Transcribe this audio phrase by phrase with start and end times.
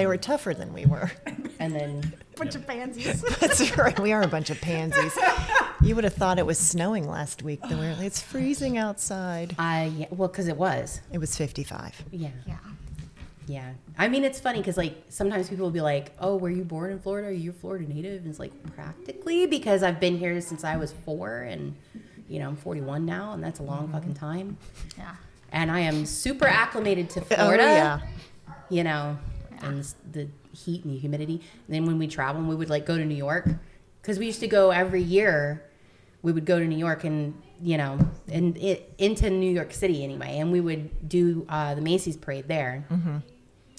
[0.00, 0.22] They were mm.
[0.22, 1.10] tougher than we were.
[1.58, 3.20] and then Bunch of pansies.
[3.38, 4.00] That's right.
[4.00, 5.14] We are a bunch of pansies.
[5.82, 7.60] You would have thought it was snowing last week.
[7.68, 9.54] Though it's freezing outside.
[9.58, 11.02] I yeah, well, because it was.
[11.12, 12.02] It was 55.
[12.12, 12.30] Yeah.
[12.46, 12.56] yeah.
[13.46, 13.72] Yeah.
[13.98, 16.92] I mean, it's funny because, like, sometimes people will be like, oh, were you born
[16.92, 17.28] in Florida?
[17.28, 18.22] Are you a Florida native?
[18.22, 21.76] And it's like, practically, because I've been here since I was four and,
[22.26, 23.92] you know, I'm 41 now, and that's a long mm-hmm.
[23.92, 24.56] fucking time.
[24.96, 25.16] Yeah.
[25.52, 28.00] And I am super acclimated to Oh, Florida, yeah.
[28.70, 29.18] you know,
[29.62, 31.40] and the heat and the humidity.
[31.66, 33.48] And then when we travel, we would, like, go to New York
[34.02, 35.64] because we used to go every year.
[36.22, 40.04] We would go to New York and, you know, and it into New York City
[40.04, 40.38] anyway.
[40.38, 42.84] And we would do uh, the Macy's parade there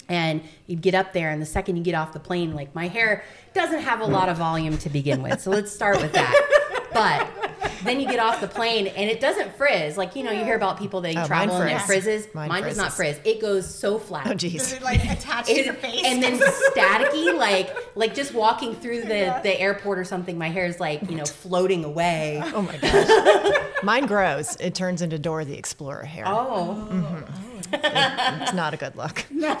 [0.08, 2.88] and you'd get up there and the second you get off the plane like my
[2.88, 3.24] hair
[3.54, 7.41] doesn't have a lot of volume to begin with so let's start with that but
[7.84, 10.56] then you get off the plane and it doesn't frizz like you know you hear
[10.56, 13.40] about people that Oh, mine travel and it frizzes Mine mine, does not frizz it
[13.40, 14.72] goes so flat Oh, Is geez.
[14.72, 16.02] it like attached to It- your face?
[16.04, 16.38] and then
[16.74, 21.02] staticky like like just walking through the the airport or something my hair is like
[21.10, 23.52] you know floating away Oh, my gosh.
[23.82, 24.56] Mine grows.
[24.60, 26.24] It turns into Dora the Explorer hair.
[26.26, 27.04] oh, mm-hmm.
[27.04, 27.24] oh,
[27.72, 29.24] oh It's not a good look.
[29.30, 29.60] not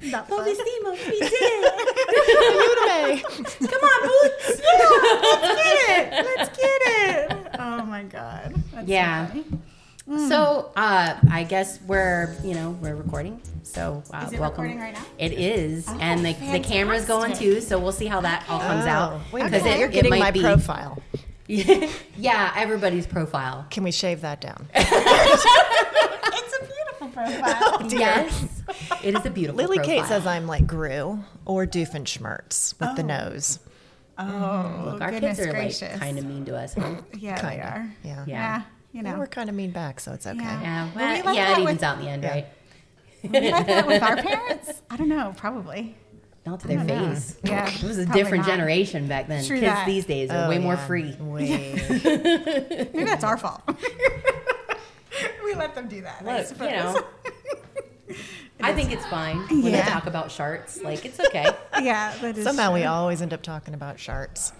[0.00, 0.24] fun.
[0.28, 3.70] Bellissimo, we did it Udemy.
[3.70, 6.26] come on boots Let's get it.
[6.36, 7.56] Let's get it!
[7.58, 8.54] Oh my god.
[8.72, 9.26] That's Yeah.
[9.26, 9.44] funny.
[10.28, 13.40] So uh, I guess we're you know we're recording.
[13.64, 14.62] So uh, Is it welcome.
[14.62, 15.04] recording right now?
[15.18, 17.60] It is, Oh, and the, the camera's going too.
[17.60, 19.14] So we'll see how that all comes out.
[19.14, 19.76] Oh, wait Because minute.
[19.76, 21.02] it- You're it getting might my be- profile.
[21.48, 23.66] yeah, everybody's profile.
[23.70, 24.66] Can we shave that down?
[27.16, 27.76] It's a beautiful profile.
[27.80, 28.62] Oh, yes,
[29.04, 29.56] it is a beautiful.
[29.62, 33.06] Lily Kate says I'm like Gru or Doofenshmirtz with the oh.
[33.06, 33.58] nose.
[34.18, 34.84] Oh, mm.
[34.92, 35.92] Look, our goodness kids are gracious.
[35.92, 36.74] like kind of mean to us.
[36.74, 36.96] Huh?
[37.18, 37.90] Yeah, they Kinda, are.
[38.02, 38.14] yeah.
[38.14, 38.24] Yeah.
[38.26, 38.62] Yeah.
[38.92, 40.38] You Yeah, know, we're kind of mean back, so it's okay.
[40.38, 40.60] Yeah.
[40.62, 42.30] Yeah, Well, we like yeah, that it evens out in the end, Yeah.
[42.30, 42.46] right?
[43.22, 44.82] we like that with our parents.
[44.90, 45.96] I don't know, probably.
[46.46, 47.14] Not to their don't know.
[47.14, 47.36] face.
[47.44, 48.54] Yeah, it was a different not.
[48.56, 49.44] generation back then.
[49.44, 49.84] True Kids that.
[49.86, 50.86] these days are Oh, way more yeah.
[50.86, 51.16] free.
[51.18, 51.74] Way.
[52.94, 53.62] Maybe that's our fault.
[55.56, 56.22] We let them do that.
[56.24, 56.70] I Look, suppose.
[56.70, 57.02] you know.
[58.60, 60.80] I think it's fine when they talk about sharks.
[60.82, 61.46] Like it's okay.
[61.82, 64.52] yeah, that is Somehow we always end up talking about sharks.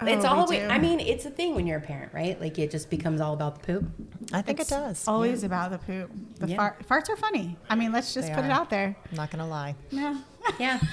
[0.00, 0.62] Oh, it's Oh, we always.
[0.70, 2.40] I mean, it's a thing when you're a parent, right?
[2.40, 3.84] Like it just becomes all about the poop.
[4.32, 5.08] I think It's it does.
[5.08, 6.10] Always about the poop.
[6.38, 6.56] The Yeah.
[6.56, 7.56] fart, farts are funny.
[7.68, 8.94] I mean, let's just They put it out there.
[9.10, 9.74] I'm not going to lie.
[9.90, 10.18] Yeah.
[10.58, 10.80] Yeah.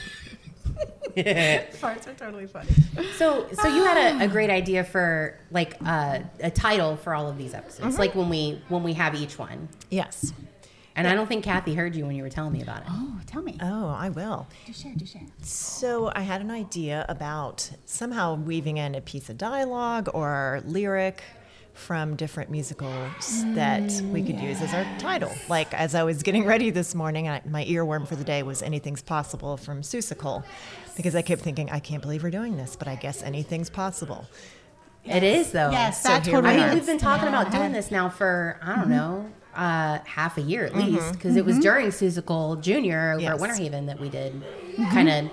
[1.16, 2.70] farts are totally funny.
[3.18, 7.30] So, so you had a, a great idea for like uh, a title for all
[7.30, 8.00] of these episodes, Mm-hmm.
[8.00, 9.70] like when we when we have each one.
[9.90, 10.34] Yes.
[10.98, 12.88] And I don't think Cathi heard you when you were telling me about it.
[12.90, 13.58] Oh, tell me.
[13.62, 14.48] Oh, I will.
[14.66, 15.24] Do share, do share.
[15.42, 21.22] So I had an idea about somehow weaving in a piece of dialogue or lyric
[21.76, 25.32] from different musicals that we could use as our title.
[25.50, 28.64] Like as I was getting ready this morning, I, my earworm for the day was
[28.64, 30.44] "Anything's Possible" from Seussical,
[30.96, 34.26] because I kept thinking, I can't believe we're doing this, but I guess anything's possible.
[35.04, 35.70] It is though.
[35.70, 37.42] Yes, So that totally I mean, we've been talking Yeah.
[37.42, 40.96] about doing this now for I don't know uh, half a year at Mm-hmm.
[40.96, 43.40] least because it was during Seussical Junior over at Yes.
[43.40, 44.42] Winter Haven that we did
[44.92, 45.30] kind of.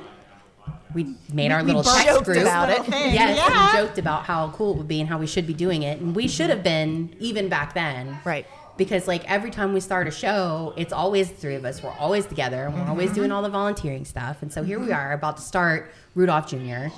[0.95, 2.85] We made our little birthed text group about it.
[2.85, 3.15] thing.
[3.15, 3.67] Yes, Yeah.
[3.73, 6.01] we joked about how cool it would be and how we should be doing it,
[6.01, 8.47] and we should have been even back then, Right.
[8.79, 11.83] Because like every time we start a show, it's always the three of us.
[11.83, 13.15] We're always together, and we're always Mm-hmm.
[13.17, 14.39] doing all the volunteering stuff.
[14.43, 16.91] And so here we are about to start Rudolph junior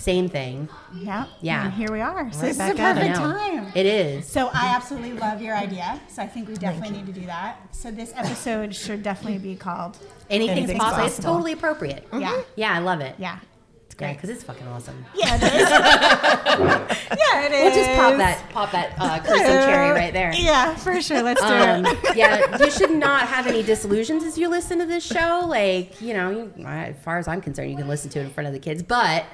[0.00, 0.66] Same thing.
[0.94, 1.26] Yeah.
[1.42, 1.64] Yeah.
[1.66, 2.32] And here we are.
[2.32, 2.80] So Right this is a at it.
[2.80, 3.72] I perfect time.
[3.74, 4.26] It is.
[4.26, 6.00] So I absolutely love your idea.
[6.08, 7.58] So I think we definitely need to do that.
[7.74, 9.98] So this episode should definitely be called
[10.30, 11.06] Anything's, Anything's possible.
[11.06, 12.08] It's totally appropriate.
[12.14, 12.40] Yeah.
[12.56, 13.14] Yeah, I love it.
[13.18, 13.40] Yeah.
[13.84, 14.14] It's great.
[14.14, 15.04] because it's fucking awesome.
[15.14, 15.68] Yeah, it is.
[15.68, 17.62] yeah, it is.
[17.62, 20.32] We'll just pop that, pop that uh, cursing cherry right there.
[20.34, 21.20] Yeah, for sure.
[21.22, 21.98] Let's do Um, it.
[22.16, 25.44] yeah, you should not have any disillusions as you listen to this show.
[25.46, 28.30] Like, you know, you, as far as I'm concerned, you can listen to it in
[28.30, 28.82] front of the kids.
[28.82, 29.26] But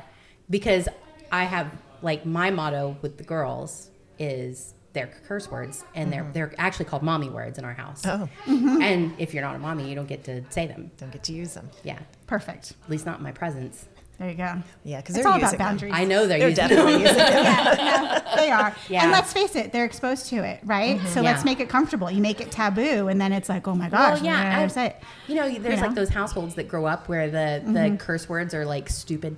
[0.50, 0.88] because
[1.32, 1.70] I have,
[2.02, 6.32] like, my motto with the girls is they're curse words, and they're mm-hmm.
[6.32, 8.02] they're actually called mommy words in our house.
[8.06, 8.80] Oh, mm-hmm.
[8.80, 10.90] And if you're not a mommy, you don't get to say them.
[10.96, 11.68] don't get to use them.
[11.84, 12.72] Yeah, Perfect.
[12.82, 13.86] at least not in my presence.
[14.18, 14.62] There you go.
[14.82, 15.92] Yeah, because It's they're all using about boundaries.
[15.94, 17.18] I know they're, They're definitely using them.
[17.44, 18.74] yeah, no, they are.
[18.88, 19.02] Yeah.
[19.02, 20.96] And let's face it, they're exposed to it, right?
[20.96, 21.08] Mm-hmm.
[21.08, 22.10] So let's make it comfortable.
[22.10, 24.62] You make it taboo, and then it's like, oh my gosh, Well, yeah, yeah, I-
[24.62, 25.02] I say it.
[25.28, 25.86] You know, there's You know?
[25.88, 27.72] like those households that grow up where the, Mm-hmm.
[27.74, 29.36] the curse words are like stupid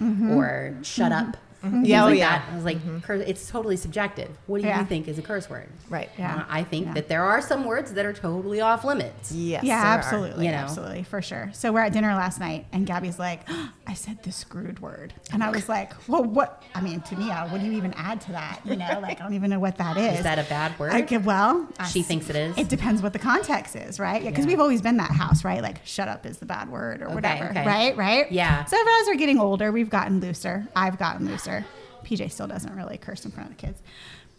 [0.00, 0.36] Mm-hmm.
[0.36, 1.30] or shut mm-hmm.
[1.30, 1.36] up
[1.70, 2.38] things Yeah, oh, like yeah.
[2.38, 2.52] that.
[2.52, 4.30] I was like, cur- it's totally subjective.
[4.46, 4.80] What do Yeah.
[4.80, 5.68] you think is a curse word?
[5.88, 6.10] Right.
[6.18, 6.36] Yeah.
[6.36, 6.94] Uh, I think Yeah.
[6.94, 9.32] that there are some words that are totally off limits.
[9.32, 9.64] Yes.
[9.64, 9.98] yeah, there are.
[9.98, 10.58] absolutely, you know.
[10.58, 11.50] absolutely, for sure.
[11.52, 13.48] So we're at dinner last night, and Gabby's like,
[13.86, 16.62] "I said the screwed word," and I was like, "Well, what?
[16.74, 18.60] I mean, to me, uh, what do you even add to that?
[18.64, 20.92] You know, like I don't even know what that is." Is that a bad word?
[20.92, 22.56] I could, well, She I- thinks it is.
[22.58, 24.22] It depends what the context is, right?
[24.22, 24.50] Yeah, because Yeah.
[24.52, 25.62] we've always been that house, right?
[25.62, 27.66] Like, shut up is the bad word or Okay, whatever, okay.
[27.66, 27.96] right?
[27.96, 28.30] Right?
[28.32, 28.64] Yeah.
[28.64, 30.66] So as we're getting older, we've gotten looser.
[30.76, 31.57] I've gotten looser.
[32.04, 33.80] PJ still doesn't really curse in front of the kids.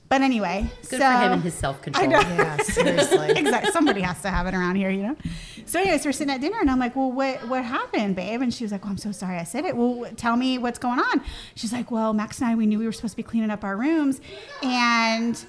[0.09, 2.09] But anyway, Good so, for him and his self control.
[2.09, 3.29] Yeah, seriously.
[3.35, 3.71] exactly.
[3.71, 5.15] Somebody has to have it around here, you know.
[5.67, 8.51] So, anyways, we're sitting at dinner, and I'm like, "Well, what what happened, babe?" And
[8.51, 9.77] she was like, "Well, I'm so sorry I said it.
[9.77, 11.21] Well, tell me what's going on."
[11.53, 13.63] She's like, "Well, Max and I, we knew we were supposed to be cleaning up
[13.63, 14.19] our rooms,
[14.63, 15.45] and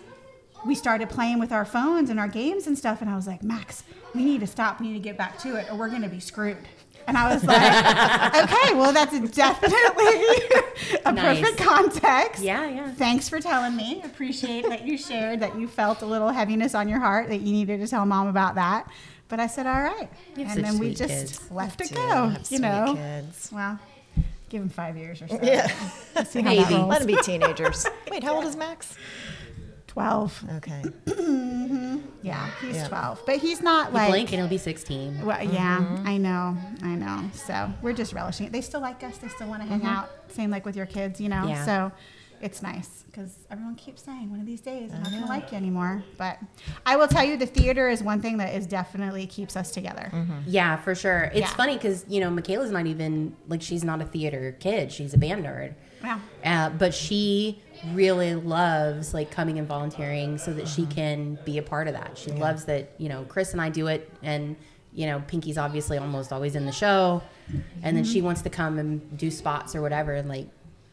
[0.67, 3.01] we started playing with our phones and our games and stuff.
[3.01, 3.83] And I was like, Max,
[4.15, 4.79] we need to stop.
[4.79, 6.59] We need to get back to it, or we're going to be screwed."
[7.07, 7.57] And I was like,
[8.51, 11.41] "Okay, well, that's definitely a Nice.
[11.41, 12.91] perfect context." Yeah, yeah.
[12.93, 14.03] Thanks for telling me.
[14.05, 17.53] Appreciate that you shared that you felt a little heaviness on your heart that you
[17.53, 18.89] needed to tell mom about that.
[19.29, 20.09] But I said, all right.
[20.37, 21.51] And then we just kids.
[21.53, 22.29] left it go.
[22.31, 22.95] have You know.
[22.97, 23.51] kids.
[23.53, 23.79] Well,
[24.49, 25.39] give him five years or so.
[25.43, 25.71] Yeah.
[26.17, 26.83] Let's see how that Maybe.
[26.83, 27.87] Let them be teenagers.
[28.11, 28.97] Wait, how old is Max?
[29.91, 30.45] 12.
[30.57, 30.83] Okay.
[31.21, 31.99] Mm-hmm.
[32.23, 32.89] Yeah, he's Yeah.
[32.89, 33.23] 12.
[33.27, 34.09] But he's not You like.
[34.11, 35.25] blink and he'll be 16.
[35.25, 36.07] Well, yeah, mm-hmm.
[36.07, 37.31] I know, I know.
[37.33, 38.53] So we're just relishing it.
[38.53, 39.19] They still like us.
[39.19, 39.89] They still want to hang mm-hmm.
[39.89, 40.11] out.
[40.29, 41.47] Same like with your kids, you know.
[41.47, 41.65] Yeah.
[41.65, 41.93] So
[42.41, 45.59] it's nice because everyone keeps saying one of these days I'm not gonna like you
[45.59, 46.03] anymore.
[46.17, 46.39] But
[46.87, 50.11] I will tell you, the theater is one thing that is definitely keeps us together.
[50.47, 51.25] Yeah, for sure.
[51.35, 51.57] It's Yeah.
[51.57, 54.91] funny because, you know, Michaela's not even, like, she's not a theater kid.
[54.93, 55.75] She's a band nerd.
[56.03, 56.21] Yeah.
[56.45, 57.63] Uh, but she
[57.93, 62.17] really loves like coming and volunteering so that she can be a part of that.
[62.19, 64.57] She loves that, you know, Chris and I do it and
[64.93, 67.23] you know, Pinky's obviously almost always in the show
[67.83, 70.49] and then she wants to come and do spots or whatever and like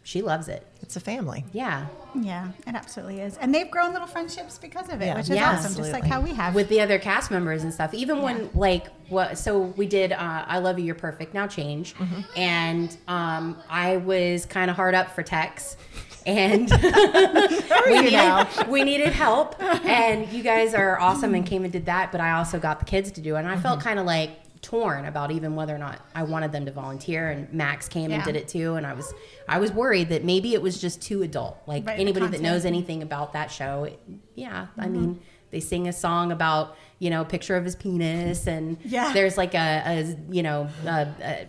[0.07, 0.65] she loves it.
[0.81, 1.44] It's a family.
[1.51, 1.88] Yeah.
[2.15, 3.36] Yeah, it absolutely is.
[3.36, 5.15] And they've grown little friendships because of it, Yeah.
[5.15, 6.56] which is Yeah, awesome, just like how we have.
[6.56, 7.94] with the other cast members and stuff.
[7.94, 11.94] Even when like what so we did uh, I love you you're perfect now change
[12.38, 15.75] and um, I was kind of hard up for techs
[16.25, 16.69] and
[17.86, 21.86] we you needed we needed help and you guys are awesome and came and did
[21.88, 24.06] that but I also got the kids to do it and I felt kind of
[24.06, 24.31] like
[24.67, 28.21] torn about even whether or not I wanted them to volunteer and Max came and
[28.25, 29.13] did it too and I was
[29.47, 32.65] I was worried that maybe it was just too adult like Right, anybody that knows
[32.65, 33.99] anything about that show it-
[34.35, 34.81] yeah Mm-hmm.
[34.81, 35.19] I mean
[35.51, 39.13] they sing a song about you know a picture of his penis and Yeah.
[39.13, 41.47] there's like a, a you know a, a,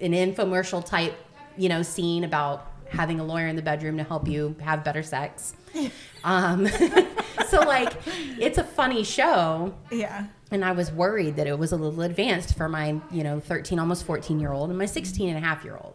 [0.00, 1.14] an infomercial type
[1.56, 5.02] you know scene about having a lawyer in the bedroom to help you have better
[5.02, 5.54] sex
[6.24, 6.66] um,
[7.48, 7.92] so like
[8.38, 10.26] it's a funny show yeah.
[10.50, 13.78] and I was worried that it was a little advanced for my, you know, 13,
[13.78, 15.92] almost 14 year old and my 16 and a half year old.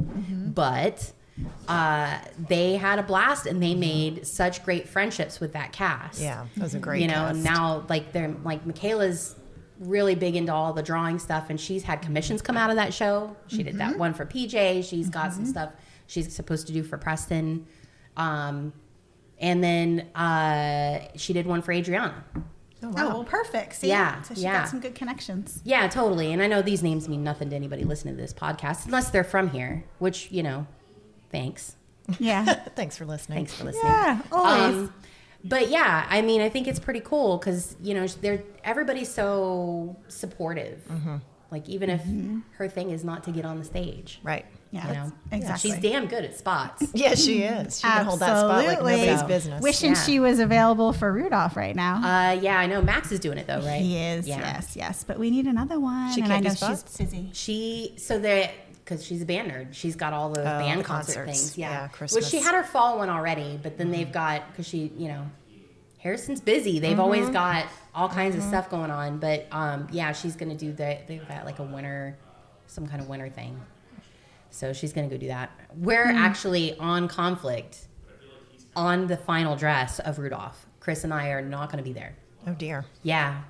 [0.54, 1.12] But
[1.68, 6.20] uh, they had a blast and they made such great friendships with that cast.
[6.22, 7.36] Yeah, that was a great You know, cast.
[7.36, 9.36] and now like they're like Michaela's
[9.80, 12.94] really big into all the drawing stuff and she's had commissions come out of that
[12.94, 13.36] show.
[13.48, 14.88] She did that one for PJ.
[14.88, 15.72] She's got some stuff
[16.12, 17.66] she's supposed to do for Preston.
[18.18, 18.74] Um,
[19.40, 22.24] and then uh, she did one for Adriana.
[22.84, 23.76] Oh, well, perfect.
[23.76, 23.88] See?
[23.88, 24.60] Yeah, So she yeah.
[24.62, 25.62] got some good connections.
[25.64, 26.34] Yeah, totally.
[26.34, 29.24] And I know these names mean nothing to anybody listening to this podcast unless they're
[29.24, 30.68] from here, which, you know,
[31.32, 31.76] thanks.
[32.20, 32.44] Yeah.
[32.76, 33.38] Thanks for listening.
[33.38, 33.86] Thanks for listening.
[33.86, 34.22] yeah.
[34.32, 34.76] Always.
[34.76, 34.94] Um,
[35.46, 39.98] but yeah, I mean, I think it's pretty cool because, you know, they're, everybody's so
[40.08, 40.82] supportive.
[41.52, 42.02] Like, even if
[42.58, 44.20] her thing is not to get on the stage.
[44.24, 44.46] Right.
[44.72, 44.88] Yeah.
[44.88, 45.70] You know, exactly.
[45.72, 46.84] she's damn good at spots.
[46.94, 47.78] Yeah, she is.
[47.80, 48.98] She can hold that spot like Absolutely.
[49.06, 49.62] nobody's business.
[49.62, 50.04] Wishing Yeah.
[50.04, 51.96] she was available for Rudolph right now.
[51.98, 53.82] Uh, yeah, I know Max is doing it though, right?
[53.82, 54.40] He is, Yeah.
[54.40, 55.04] yes, yes.
[55.04, 56.14] But we need another one.
[56.14, 56.98] She and I can't do know spots?
[56.98, 57.30] she's busy.
[57.34, 58.52] She so they
[58.84, 59.74] because she's a band nerd.
[59.74, 61.40] She's got all those band the concert concerts.
[61.42, 61.58] things.
[61.58, 64.92] Yeah, Yeah, Well, she had her fall one already, but then they've got because she
[64.98, 65.30] you know
[66.00, 66.80] Harrison's busy.
[66.80, 69.20] They've always got all kinds of stuff going on.
[69.20, 72.18] But um, yeah, she's gonna do the they've got like a winter,
[72.68, 73.60] some kind of winter thing.
[74.52, 75.52] So she's gonna go do that.
[75.76, 76.18] We're hmm.
[76.18, 77.88] actually on conflict
[78.76, 80.66] on the final dress of Rudolph.
[80.80, 82.16] Chris and I are not gonna be there.
[82.48, 82.86] Oh dear.
[83.04, 83.42] Yeah.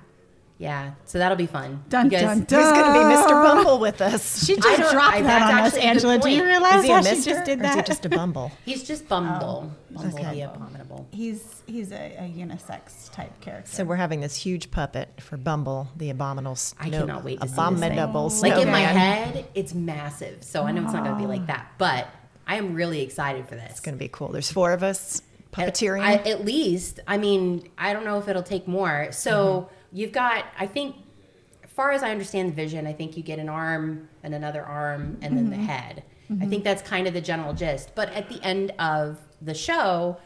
[0.62, 1.82] Yeah, so that'll be fun.
[1.88, 3.30] Dun, You guys- dun, Who's going to be Mr.
[3.42, 4.44] Bumble with us?
[4.46, 6.18] She just dropped I- that on us, actually a good Angela.
[6.20, 7.86] Do you realize is how she just did or is he that?
[7.86, 8.52] just a Bumble?
[8.64, 9.72] He's just Bumble.
[9.90, 10.30] Bumble Okay.
[10.34, 11.08] the abominable.
[11.10, 13.70] He's he's a, a unisex type character.
[13.72, 16.52] So we're having this huge puppet for Bumble, the abominable.
[16.52, 17.98] s- I no, cannot wait to see this thing.
[17.98, 20.44] abominable Like in my head, it's massive.
[20.44, 22.06] So I know it's not going to be like that, but
[22.46, 23.70] I am really excited for this.
[23.72, 24.28] It's going to be cool.
[24.28, 26.02] There's four of us puppeteering.
[26.02, 29.08] I, at least, I mean, I don't know if it'll take more.
[29.10, 29.32] So
[29.68, 29.74] Mm-hmm.
[29.92, 30.96] You've got, I think,
[31.68, 35.18] far as I understand the vision, I think you get an arm and another arm
[35.22, 36.04] and then the head.
[36.40, 37.94] I think that's kind of the general gist.
[37.94, 40.16] But at the end of the show,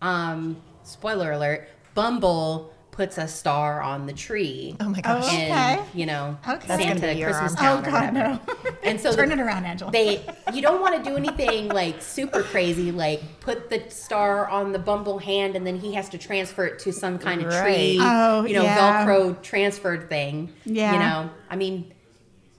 [0.00, 4.74] um, spoiler alert, Bumble puts a star on the tree.
[4.80, 5.24] Oh my oh, gosh.
[5.32, 5.36] Oh.
[5.36, 5.80] In, Okay.
[5.94, 6.66] you know, Okay.
[6.66, 7.52] That's Santa be Christmas.
[7.52, 8.40] Um, Town Oh God, whatever.
[8.64, 8.70] no!
[8.82, 9.92] And so Turn the- it around, Angela.
[9.92, 14.72] they you don't want to do anything like super crazy like put the star on
[14.72, 17.98] the bumble hand and then he has to transfer it to some kind of tree
[17.98, 17.98] Right.
[18.00, 19.06] Oh, you know yeah.
[19.06, 20.92] velcro transferred thing Yeah.
[20.94, 21.94] you know i mean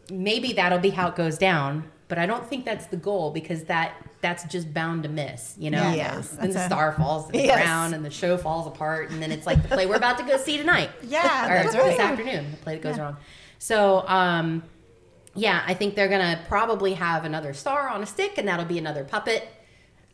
[0.10, 3.63] maybe that'll be how it goes down but i don't think that's the goal because
[3.63, 6.30] that that's just bound to miss you know Yeah, Yes.
[6.32, 7.62] then the a- star falls to the Yes.
[7.63, 10.25] ground and the show falls apart and then it's like the play we're about to
[10.25, 12.00] go see tonight Yeah, or that's this right.
[12.00, 13.16] afternoon the play that goes wrong
[13.58, 14.63] so um
[15.36, 18.80] yeah, I think they're gonna probably have another star on a stick, and that'll be
[18.80, 19.48] another puppet,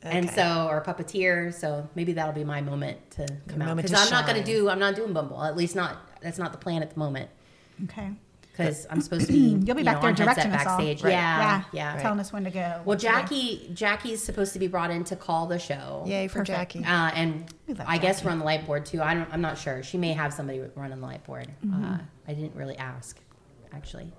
[0.03, 1.53] and so or puppeteer.
[1.53, 4.77] So maybe that'll be my moment to come out because I'm not gonna do I'm
[4.77, 5.41] not doing Bumble.
[5.41, 7.29] At least not that's not the plan at the moment
[7.85, 8.11] okay.
[8.57, 10.77] Because I'm supposed to be You'll be you back know, there on directing us all.
[10.77, 11.03] backstage.
[11.03, 11.11] Right.
[11.11, 12.01] Yeah, yeah, yeah.
[12.01, 12.59] telling us when to go.
[12.59, 13.05] Well, what to.
[13.07, 16.03] Jackie Jackie's supposed to be brought in to call the show.
[16.05, 16.47] Yay for Perfect.
[16.73, 16.79] Jackie.
[16.85, 18.27] Uh, and We love I guess Jackie.
[18.29, 19.01] run the light board too.
[19.01, 19.83] I don't, I'm not sure.
[19.83, 21.47] She may have somebody running the light board.
[21.65, 21.83] Mm-hmm.
[21.85, 21.97] Uh,
[22.27, 23.19] I didn't really ask,
[23.73, 24.11] actually,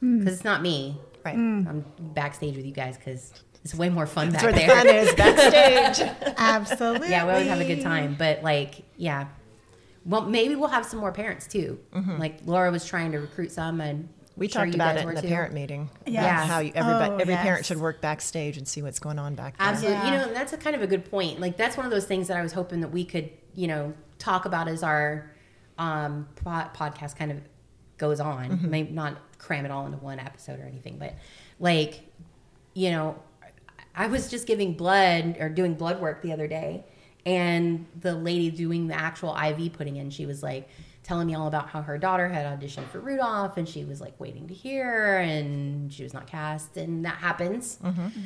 [0.00, 0.18] Hmm.
[0.20, 0.98] because it's not me.
[1.24, 1.34] Right.
[1.34, 4.88] I'm backstage with you guys because it's way more fun That's back where the fun
[4.88, 6.34] is backstage.
[6.38, 7.08] Absolutely.
[7.10, 8.16] yeah, we always have a good time.
[8.18, 9.26] But like, yeah,
[10.04, 11.78] well, maybe we'll have some more parents too.
[12.18, 14.40] Like Laura was trying to recruit some, and Mm-hmm.
[14.40, 15.28] We sure talked about it in the too.
[15.28, 15.90] parent meeting.
[16.06, 16.48] Yes.
[16.48, 19.58] How you, everybody, Oh, every parent should work backstage and see what's going on back
[19.58, 19.66] there.
[19.68, 20.02] Absolutely.
[20.06, 21.40] You know, and that's a kind of a good point.
[21.40, 23.92] Like that's one of those things that I was hoping that we could, you know,
[24.18, 25.30] talk about as our
[25.76, 27.38] um, pod- podcast kind of
[27.98, 28.70] goes on.
[28.70, 31.16] Maybe not cram it all into one episode or anything, but
[31.58, 32.00] like,
[32.72, 33.16] you know,
[33.94, 36.84] I was just giving blood or doing blood work the other day,
[37.26, 40.68] and the lady doing the actual IV putting in, she was like
[41.02, 44.18] telling me all about how her daughter had auditioned for Rudolph, and she was like
[44.20, 47.78] waiting to hear, and she was not cast, and that happens.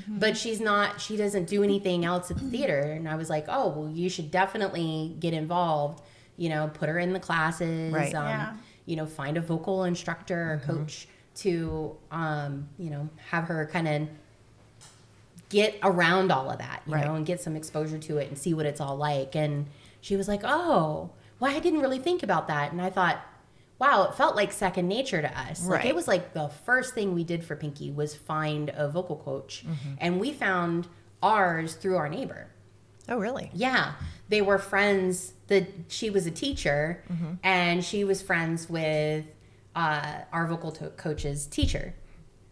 [0.09, 1.01] But she's not.
[1.01, 4.09] She doesn't do anything else at the theater, and I was like, oh, well, you
[4.09, 6.03] should definitely get involved.
[6.37, 7.93] You know, put her in the classes.
[7.93, 8.15] Right.
[8.15, 8.53] Um, Yeah.
[8.87, 13.89] You know, find a vocal instructor or coach to, um, you know, have her kind
[13.89, 14.09] of
[15.49, 17.05] get around all of that, you Right.
[17.05, 19.35] know, and get some exposure to it and see what it's all like.
[19.37, 19.67] And
[20.01, 21.11] she was like, "Oh,
[21.41, 23.19] well, I didn't really think about that." And I thought,
[23.79, 25.67] "Wow, it felt like second nature to us.
[25.67, 29.17] Like it was like the first thing we did for Pinky was find a vocal
[29.17, 29.65] coach,
[29.99, 30.89] and we found
[31.23, 32.49] ours through our neighbor.
[33.09, 33.51] Oh, really?
[33.53, 33.93] Yeah,
[34.29, 35.33] they were friends.
[35.49, 37.33] That she was a teacher, Mm-hmm.
[37.43, 39.27] and she was friends with
[39.77, 41.95] uh, our vocal to- coach's teacher,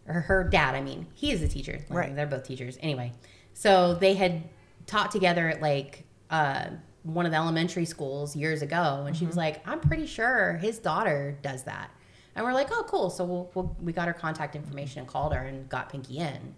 [0.07, 0.75] or her dad.
[0.75, 1.73] I mean, he is a teacher.
[1.89, 2.15] Like, Right.
[2.15, 2.77] They're both teachers.
[2.81, 3.13] Anyway,
[3.53, 4.43] so they had
[4.85, 6.65] taught together at like uh,
[7.03, 9.27] one of the elementary schools years ago, and she Mm-hmm.
[9.29, 11.89] was like, "I'm pretty sure his daughter does that."
[12.35, 15.33] And we're like, "Oh, cool!" So we'll, we'll, we got her contact information and called
[15.33, 16.55] her and got Pinky in.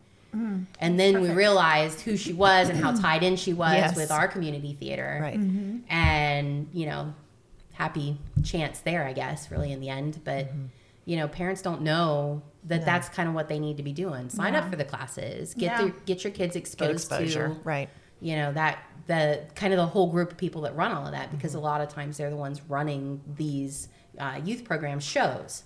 [0.82, 3.96] And then we realized who she was and how tied in she was Yes.
[3.96, 5.18] with our community theater.
[5.22, 5.40] Right.
[5.88, 7.14] And, you know,
[7.72, 10.20] happy chance there, I guess, really in the end.
[10.26, 10.66] But, Mm-hmm.
[11.06, 12.86] You know, parents don't know that No.
[12.86, 14.28] that's kind of what they need to be doing.
[14.30, 15.54] Sign up for the classes.
[15.54, 15.78] Get Yeah.
[15.84, 17.90] their, get your kids exposed to Right.
[18.22, 21.12] you know that the kind of the whole group of people that run all of
[21.12, 21.60] that because Mm-hmm.
[21.60, 25.64] a lot of times they're the ones running these uh, youth program shows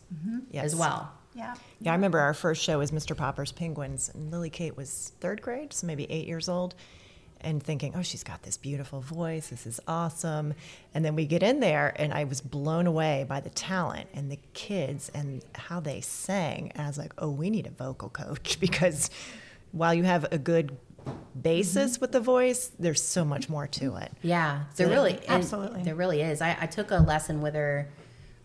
[0.52, 0.66] Yes.
[0.66, 1.12] as well.
[1.36, 1.54] Yeah.
[1.80, 3.16] Yeah, I remember our first show was Mr.
[3.16, 6.74] Popper's Penguins, and Lily Kate was third grade, so maybe eight years old,
[7.42, 9.48] and thinking, oh, she's got this beautiful voice.
[9.50, 10.54] This is awesome.
[10.94, 14.32] And then we get in there, and I was blown away by the talent and
[14.32, 16.72] the kids and how they sang.
[16.76, 19.10] And I was like, oh, we need a vocal coach because
[19.72, 20.78] while you have a good
[21.42, 24.12] basis with the voice, there's so much more to it.
[24.22, 25.84] Yeah, there So- really, and Absolutely.
[25.84, 26.42] there really is.
[26.42, 27.88] I, I took a lesson with her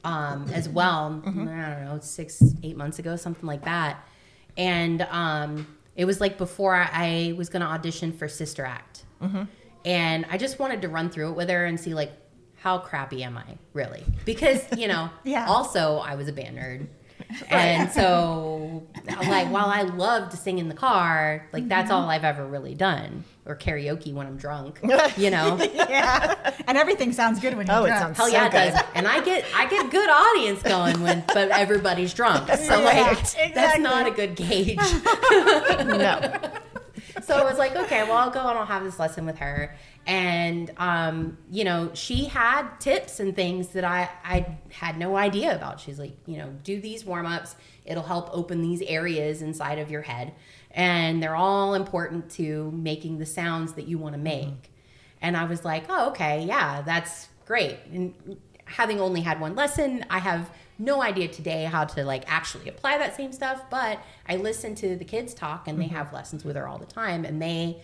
[0.05, 1.21] um, as well.
[1.25, 1.49] Mm-hmm.
[1.49, 4.07] I don't know, six, eight months ago, something like that.
[4.57, 9.43] And um, it was like before I was going to audition for Sister Act, Mm-hmm.
[9.85, 12.13] and I just wanted to run through it with her and see like
[12.57, 14.05] how crappy am I really?
[14.25, 15.47] Because you know, Yeah.
[15.47, 16.87] Also, I was a band nerd.
[17.51, 22.03] And so, like, while I love to sing in the car, like that's Mm-hmm.
[22.05, 24.81] all I've ever really done, or karaoke when I'm drunk,
[25.17, 25.59] you know.
[25.75, 26.53] Yeah.
[26.67, 28.17] and everything sounds good when you're Oh, it drunk.
[28.17, 28.73] sounds Hell So yeah, it good.
[28.77, 28.83] does.
[28.95, 32.49] And I get I get good audience going when, but everybody's drunk.
[32.49, 34.79] So like, Right, that's not a good gauge.
[35.31, 36.41] No.
[37.25, 39.75] So I was like, okay, well, I'll go and I'll have this lesson with her.
[40.07, 45.55] And, um, you know, she had tips and things that I, I had no idea
[45.55, 45.81] about.
[45.81, 47.57] She's like, you know, do these warm ups.
[47.85, 50.35] It'll help open these areas inside of your head.
[50.71, 54.71] And they're all important to making the sounds that you want to make.
[55.23, 57.79] And I was like, oh, okay, yeah, that's great.
[57.93, 58.15] And
[58.67, 62.99] having only had one lesson, I have no idea today how to like actually apply
[62.99, 65.95] that same stuff, but I listen to the kids talk and they mm-hmm.
[65.95, 67.83] have lessons with her all the time and they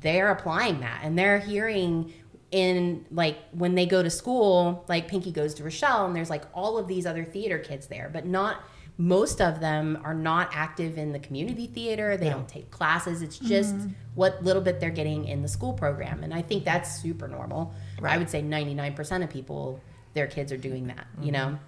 [0.00, 2.12] they're applying that and they're hearing
[2.50, 6.44] in like when they go to school, like Pinky goes to Rochelle and there's like
[6.54, 8.62] all of these other theater kids there, but not
[8.96, 12.16] most of them are not active in the community theater.
[12.16, 13.22] They don't take classes.
[13.22, 13.88] It's just mm-hmm.
[14.14, 16.22] what little bit they're getting in the school program.
[16.22, 17.74] And I think that's super normal.
[18.02, 19.80] I would say 99% of people,
[20.12, 21.32] their kids are doing that, you mm-hmm.
[21.32, 21.58] know?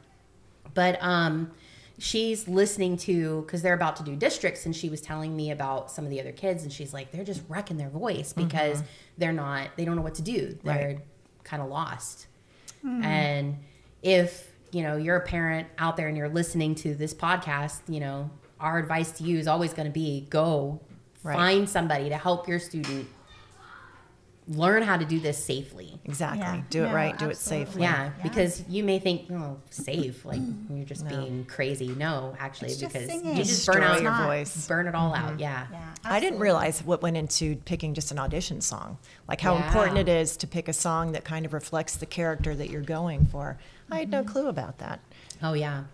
[0.76, 1.50] But um,
[1.99, 5.90] she's listening to because they're about to do districts, and she was telling me about
[5.90, 8.85] some of the other kids, and she's like, they're just wrecking their voice because
[9.18, 10.56] they're not, they don't know what to do.
[10.62, 10.99] They're Right.
[11.42, 12.28] kind of lost.
[12.85, 13.56] And
[14.02, 17.99] if you know you're a parent out there and you're listening to this podcast, you
[17.99, 18.30] know
[18.61, 20.80] our advice to you is always going to be go
[21.23, 21.35] Right.
[21.35, 23.09] find somebody to help your student
[24.48, 25.98] learn how to do this safely.
[26.04, 26.40] Exactly.
[26.40, 26.62] Yeah.
[26.70, 27.18] Do it No, right.
[27.18, 27.82] Do it safely.
[27.82, 30.76] Yeah, because you may think, oh, safe, like mm.
[30.76, 31.10] you're just No.
[31.10, 31.88] being crazy.
[31.88, 33.36] No, actually, It's because singing.
[33.36, 34.26] you just burn Destroy out your not.
[34.26, 34.68] voice.
[34.68, 35.30] burn it all out.
[35.30, 35.40] Mm-hmm.
[35.40, 35.66] Yeah.
[35.72, 38.98] Yeah, I didn't realize what went into picking just an audition song.
[39.28, 39.66] Like how Yeah.
[39.66, 42.82] important it is to pick a song that kind of reflects the character that you're
[42.82, 43.58] going for.
[43.90, 44.30] I had no mm-hmm.
[44.30, 45.00] clue about that.
[45.42, 45.84] Oh yeah.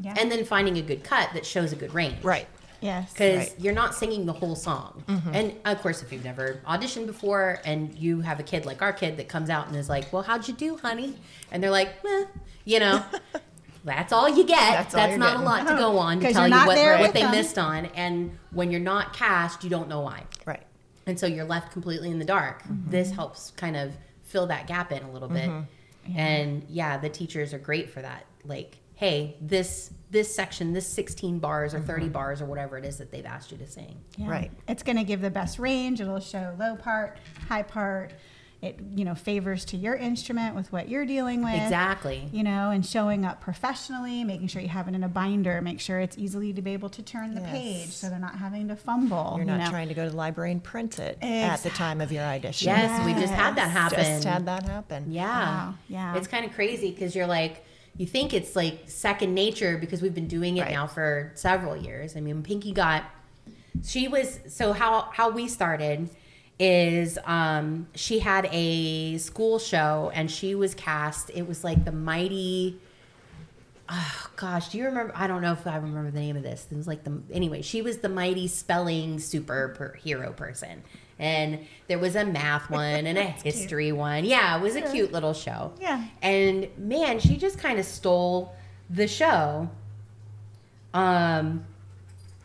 [0.00, 0.14] Yeah.
[0.18, 2.22] And then finding a good cut that shows a good range.
[2.22, 2.46] Right.
[2.86, 3.12] Yes.
[3.12, 3.54] Because Right.
[3.58, 5.02] you're not singing the whole song.
[5.08, 5.34] Mm-hmm.
[5.34, 8.92] And of course, if you've never auditioned before and you have a kid like our
[8.92, 11.16] kid that comes out and is like, Well, how'd you do, honey?
[11.50, 12.24] And they're like, eh,
[12.64, 13.04] you know,
[13.84, 14.58] that's all you get.
[14.58, 15.42] That's That's, not getting.
[15.42, 15.78] a lot to uh-huh.
[15.78, 17.30] go on to tell you're you not what, what they them.
[17.32, 17.86] missed on.
[17.94, 20.24] And when you're not cast, you don't know why.
[20.44, 20.62] Right.
[21.06, 22.62] And so you're left completely in the dark.
[22.62, 22.90] Mm-hmm.
[22.90, 23.92] This helps kind of
[24.24, 25.48] fill that gap in a little bit.
[25.48, 26.18] Mm-hmm.
[26.18, 28.26] And yeah, the teachers are great for that.
[28.44, 32.12] Like, hey, this this section, this 16 bars or 30 mm-hmm.
[32.12, 34.00] bars or whatever it is that they've asked you to sing.
[34.16, 34.30] Yeah.
[34.30, 34.50] Right.
[34.66, 36.00] It's going to give the best range.
[36.00, 37.18] It'll show low part,
[37.48, 38.14] high part.
[38.62, 41.54] It you know favors to your instrument with what you're dealing with.
[41.62, 42.26] Exactly.
[42.32, 45.78] You know, and showing up professionally, making sure you have it in a binder, make
[45.78, 47.50] sure it's easily to be able to turn the Yes.
[47.50, 49.34] page, so they're not having to fumble.
[49.36, 49.70] You're you not know.
[49.70, 52.68] trying to go to the library and print it at the time of your audition.
[52.68, 53.98] Yes, we just had that happen.
[53.98, 55.12] Just had that happen.
[55.12, 55.26] Yeah.
[55.26, 56.16] Wow, yeah.
[56.16, 57.65] It's kind of crazy because you're like,
[57.98, 60.72] you think it's like second nature because we've been doing it Right.
[60.72, 62.16] now for several years.
[62.16, 63.04] I mean, Pinky got,
[63.84, 66.10] she was, so how, how we started
[66.58, 71.30] is um, she had a school show and she was cast.
[71.34, 72.78] It was like the mighty,
[73.88, 75.12] oh gosh, do you remember?
[75.14, 76.66] I don't know if I remember the name of this.
[76.70, 77.62] It was like the anyway.
[77.62, 80.82] She was the mighty spelling super per, hero person,
[81.18, 84.24] and there was a math one and a history one.
[84.24, 85.72] Yeah, it was a cute little show.
[85.80, 86.04] Yeah.
[86.22, 88.54] and man, she just kind of stole
[88.90, 89.68] the show.
[90.94, 91.64] Um,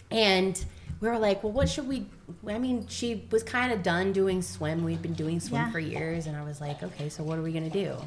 [0.10, 0.64] and
[1.00, 2.06] we were like, well, what should we?
[2.48, 4.84] I mean, she was kind of done doing swim.
[4.84, 5.72] We'd been doing swim Yeah.
[5.72, 7.98] for years, and I was like, okay, so what are we gonna do?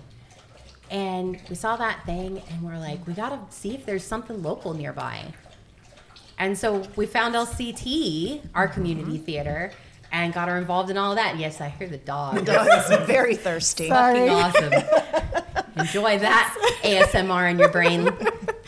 [0.90, 4.74] And we saw that thing, and we're like, we gotta see if there's something local
[4.74, 5.33] nearby.
[6.38, 9.72] And so we found LCT, our community theater,
[10.14, 11.37] and got her involved in all of that.
[11.38, 12.37] Yes, I hear the dog.
[12.37, 13.88] The dog is very thirsty.
[13.88, 14.29] Sorry.
[14.29, 15.62] Fucking awesome.
[15.77, 18.05] Enjoy that ASMR in your brain,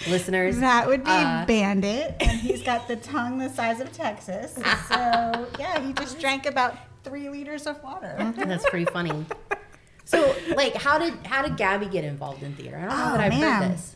[0.09, 0.59] listeners.
[0.59, 4.55] That would be Uh, Bandit, and he's got the tongue the size of Texas.
[4.55, 4.63] So
[5.59, 8.17] yeah, he just drank about three liters of water.
[8.37, 9.25] That's pretty funny.
[10.05, 12.77] So, like, how did how did Gabby get involved in theater?
[12.77, 13.63] I don't know Oh, that I've man.
[13.63, 13.96] heard this.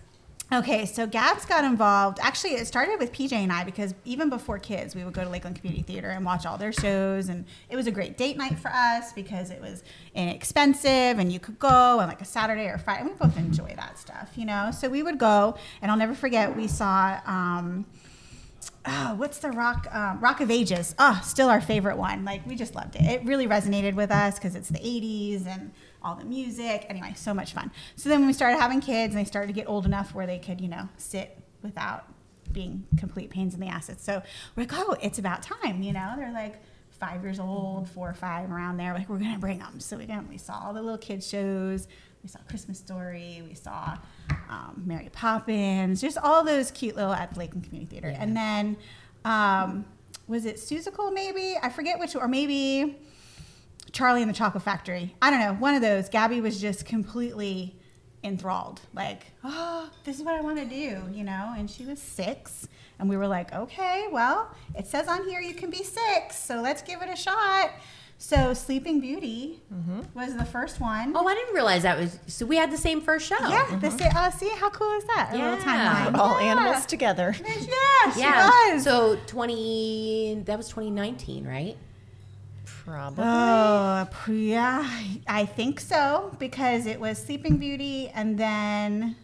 [0.52, 2.18] Okay, so Gabs got involved.
[2.20, 5.30] Actually, it started with PJ and I because even before kids, we would go to
[5.30, 8.58] Lakeland Community Theater and watch all their shows, and it was a great date night
[8.58, 12.78] for us because it was inexpensive and you could go on like a Saturday or
[12.78, 13.04] Friday.
[13.04, 14.72] We both enjoy that stuff, you know.
[14.72, 16.56] So we would go, and I'll never forget.
[16.56, 17.20] We saw.
[17.26, 17.86] Um,
[18.86, 22.54] oh, what's the rock um, rock of ages oh still our favorite one like we
[22.54, 25.70] just loved it it really resonated with us because it's the 80s and
[26.02, 29.24] all the music anyway so much fun so then when we started having kids and
[29.24, 32.06] they started to get old enough where they could you know sit without
[32.52, 34.22] being complete pains in the asses so
[34.56, 36.60] we're like oh it's about time you know they're like
[36.90, 40.06] five years old four or five around there like we're gonna bring them so we
[40.06, 41.86] went we saw all the little kids shows
[42.22, 43.42] we saw Christmas Story.
[43.48, 43.96] We saw
[44.48, 46.00] um, Mary Poppins.
[46.00, 48.10] Just all those cute little at the Lakeland Community Theater.
[48.10, 48.22] Yeah.
[48.22, 48.76] And then
[49.24, 49.84] um,
[50.26, 51.56] was it Seussical maybe?
[51.62, 52.98] I forget which, or maybe
[53.92, 55.14] Charlie and the Chocolate Factory.
[55.20, 55.54] I don't know.
[55.54, 56.08] One of those.
[56.08, 57.76] Gabby was just completely
[58.22, 58.80] enthralled.
[58.94, 61.54] Like, oh, this is what I want to do, you know?
[61.56, 62.68] And she was six.
[62.98, 66.36] And we were like, okay, well, it says on here you can be six.
[66.36, 67.70] So let's give it a shot.
[68.18, 69.62] So Sleeping Beauty
[70.14, 71.14] was the first one.
[71.16, 72.18] Oh, I didn't realize that was.
[72.26, 73.38] So we had the same first show.
[73.40, 75.30] Yeah, the sa- uh, see how cool is that?
[75.32, 76.04] A little Yeah.
[76.10, 76.18] timeline.
[76.18, 76.48] All Yeah.
[76.52, 77.34] animals together.
[77.42, 78.50] Yeah, she Yeah.
[78.74, 78.84] was.
[78.84, 80.42] So 20.
[80.44, 81.78] That was 2019, right?
[82.84, 83.24] Probably.
[83.26, 84.88] Oh, pr- yeah,
[85.28, 89.16] I think so because it was Sleeping Beauty and then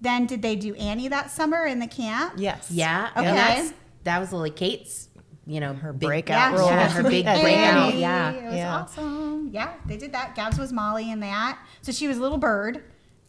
[0.00, 2.34] Then did they do Annie that summer in the camp?
[2.36, 2.70] Yes.
[2.70, 3.10] Yeah.
[3.16, 3.26] Okay.
[3.26, 3.72] And that's,
[4.04, 5.08] that was Lily Kate's,
[5.46, 6.68] you know, Her big- breakout Yeah, role.
[6.68, 7.88] Yeah, her big as breakout.
[7.88, 8.00] Annie.
[8.00, 8.30] Yeah.
[8.32, 8.76] It was Yeah.
[8.76, 9.48] awesome.
[9.52, 10.34] Yeah, they did that.
[10.34, 11.58] Gabs was Molly in that.
[11.82, 12.82] So she was a Little Bird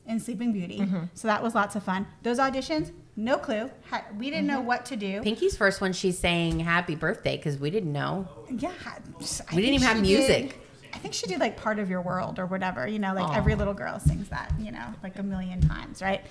[0.06, 0.80] in Sleeping Beauty.
[0.80, 1.04] Mm-hmm.
[1.14, 2.06] So that was lots of fun.
[2.24, 3.70] Those auditions, no clue.
[4.18, 5.22] We didn't know what to do.
[5.22, 8.28] Pinky's first one, she's saying happy birthday because we didn't know.
[8.50, 8.72] Yeah.
[8.88, 9.00] I
[9.56, 10.50] We didn't even have music.
[10.52, 10.62] did-
[10.94, 12.88] I think she did like part of your world or whatever.
[12.88, 16.22] You know, like every little girl sings that, you know, like a million times, right?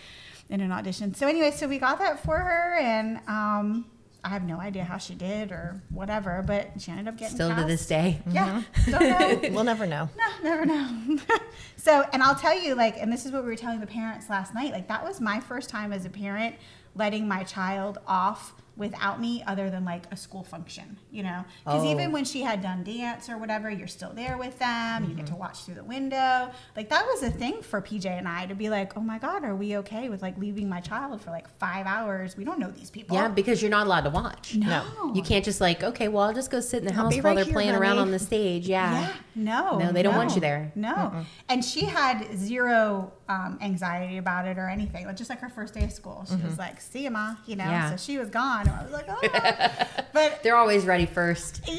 [0.49, 1.13] In an audition.
[1.15, 3.85] So anyway, so we got that for her and um
[4.27, 7.55] I have no idea how she did or whatever, but she ended up getting Still
[7.55, 8.21] to this day.
[8.29, 8.61] Yeah.
[8.75, 8.91] Mm-hmm.
[8.91, 9.51] Know.
[9.55, 10.09] We'll never know.
[10.19, 11.19] No, never know.
[11.77, 14.29] so, and I'll tell you, like, and this is what we were telling the parents
[14.29, 14.73] last night.
[14.73, 16.57] Like, that was my first time as a parent
[16.97, 21.45] letting my child off without me, other than like a school function, you know?
[21.65, 21.91] Because Oh.
[21.91, 25.03] even when she had done dance or whatever, you're still there with them.
[25.05, 25.17] You Mm-hmm.
[25.19, 26.51] get to watch through the window.
[26.77, 29.45] Like, that was a thing for PJ and I to be like, oh my God,
[29.45, 32.37] are we okay with like leaving my child for like five hours?
[32.37, 33.17] We don't know these people.
[33.17, 34.55] Yeah, because you're not allowed to watch.
[34.55, 34.85] No.
[35.15, 37.21] You can't just like, okay, well, I'll just go sit in the I'll house be
[37.21, 38.69] while right they're here, playing around on the stage.
[38.69, 38.93] Yeah.
[39.01, 40.71] Yeah, no, No, they don't want you there.
[40.75, 45.07] No, and she had zero um, anxiety about it or anything.
[45.07, 47.57] Like just like her first day of school, she was like, "See you, ma," you
[47.57, 47.65] know.
[47.65, 47.91] Yeah.
[47.91, 48.66] So she was gone.
[48.67, 51.63] And I was like, "Oh," but They're always ready first.
[51.67, 51.77] yeah,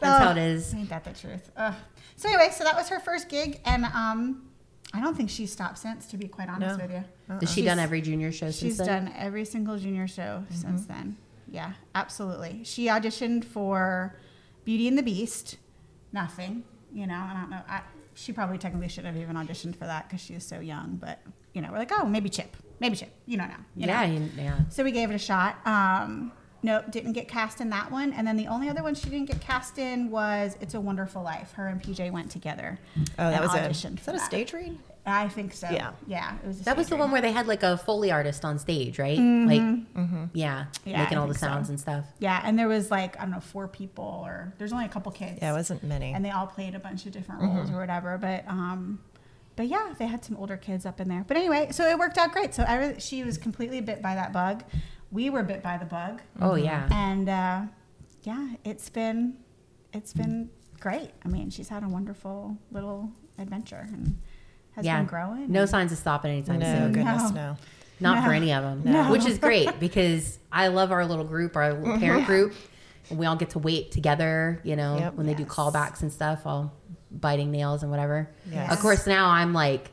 [0.00, 0.74] That's how oh, it is.
[0.74, 1.50] Ain't that the truth?
[1.56, 1.74] Ugh.
[2.16, 4.48] So anyway, so that was her first gig, and um,
[4.92, 6.06] I don't think she's stopped since.
[6.06, 6.84] To be quite honest No.
[6.84, 7.04] with you,
[7.40, 8.86] Has she She's- done every junior show since She's then?
[9.06, 11.16] done every single junior show since then.
[11.50, 12.62] Yeah, absolutely.
[12.64, 14.16] She auditioned for
[14.64, 15.56] Beauty and the Beast.
[16.12, 17.14] Nothing, you know.
[17.14, 17.60] I don't know.
[17.68, 17.82] I,
[18.14, 20.96] she probably technically should have even auditioned for that because she was so young.
[20.96, 21.20] But
[21.54, 23.10] you know, we're like, oh, maybe Chip, maybe Chip.
[23.26, 23.54] You don't know.
[23.76, 24.12] You yeah, know?
[24.14, 24.58] you- yeah.
[24.70, 25.56] So we gave it a shot.
[25.66, 28.12] Um, nope, didn't get cast in that one.
[28.12, 31.22] And then the only other one she didn't get cast in was "It's a Wonderful
[31.22, 32.78] Life." Her and PJ went together.
[33.18, 33.58] Oh, that was a.
[33.58, 34.78] auditioned Is for that a stage read?
[35.10, 35.70] I think so.
[35.70, 35.92] Yeah.
[36.06, 36.34] yeah.
[36.44, 36.60] It was.
[36.60, 38.98] A That was the stage one where they had like a Foley artist on stage,
[38.98, 39.18] right?
[39.18, 39.48] Mm-hmm.
[40.20, 41.46] Like, yeah, Yeah, making all the think so.
[41.46, 42.04] sounds and stuff.
[42.18, 45.10] Yeah, and there was like I don't know four people, or there's only a couple
[45.12, 45.38] kids.
[45.40, 46.12] Yeah, it wasn't many.
[46.12, 47.56] and they all played a bunch of different Mm-hmm.
[47.56, 48.18] roles or whatever.
[48.18, 48.98] But um,
[49.58, 51.24] but yeah, they had some older kids up in there.
[51.26, 52.54] But anyway, so it worked out great.
[52.54, 54.62] So I really, she was completely bit by that bug.
[55.10, 56.88] We were bit by the bug, Oh yeah.
[56.92, 57.62] and uh,
[58.22, 59.34] yeah, it's been
[59.92, 61.10] it's been great.
[61.24, 64.16] I mean, she's had a wonderful little adventure and
[64.76, 64.98] has yeah.
[64.98, 65.50] been growing.
[65.50, 66.92] No signs of stopping anytime no, soon.
[66.92, 67.50] goodness, No.
[67.50, 67.56] no.
[68.00, 69.10] Not for any of them, No.
[69.10, 72.54] which is great because I love our little group, our little parent group,
[73.10, 74.60] and we all get to wait together.
[74.62, 75.14] You know, Yep.
[75.14, 76.72] when they do callbacks and stuff, all
[77.10, 78.28] biting nails and whatever.
[78.50, 78.72] Yes.
[78.72, 79.90] Of course, now I'm like,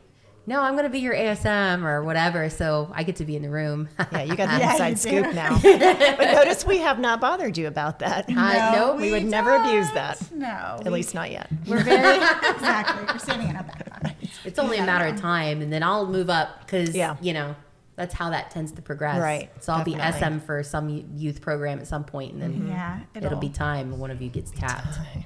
[0.48, 3.50] no, I'm gonna be your ASM or whatever, so I get to be in the
[3.50, 3.90] room.
[4.12, 5.34] Yeah, you got the Yeah, inside scoop do.
[5.34, 5.58] now.
[5.64, 8.26] but notice we have not bothered you about that.
[8.30, 8.98] Uh, nope.
[9.02, 10.22] we would never abuse that.
[10.32, 11.50] No, At least not yet.
[11.68, 12.18] we're very
[12.52, 13.06] exactly.
[13.12, 14.16] We're standing in a back.
[14.44, 17.16] It's only a matter of time, and then I'll move up because Yeah.
[17.22, 17.56] you know
[17.96, 19.20] that's how that tends to progress.
[19.20, 19.94] Right, So I'll be.
[19.96, 24.00] SM for some youth program at some point, and then Yeah, it'll, be time when
[24.00, 24.86] one of you gets tapped.
[25.00, 25.24] Mm.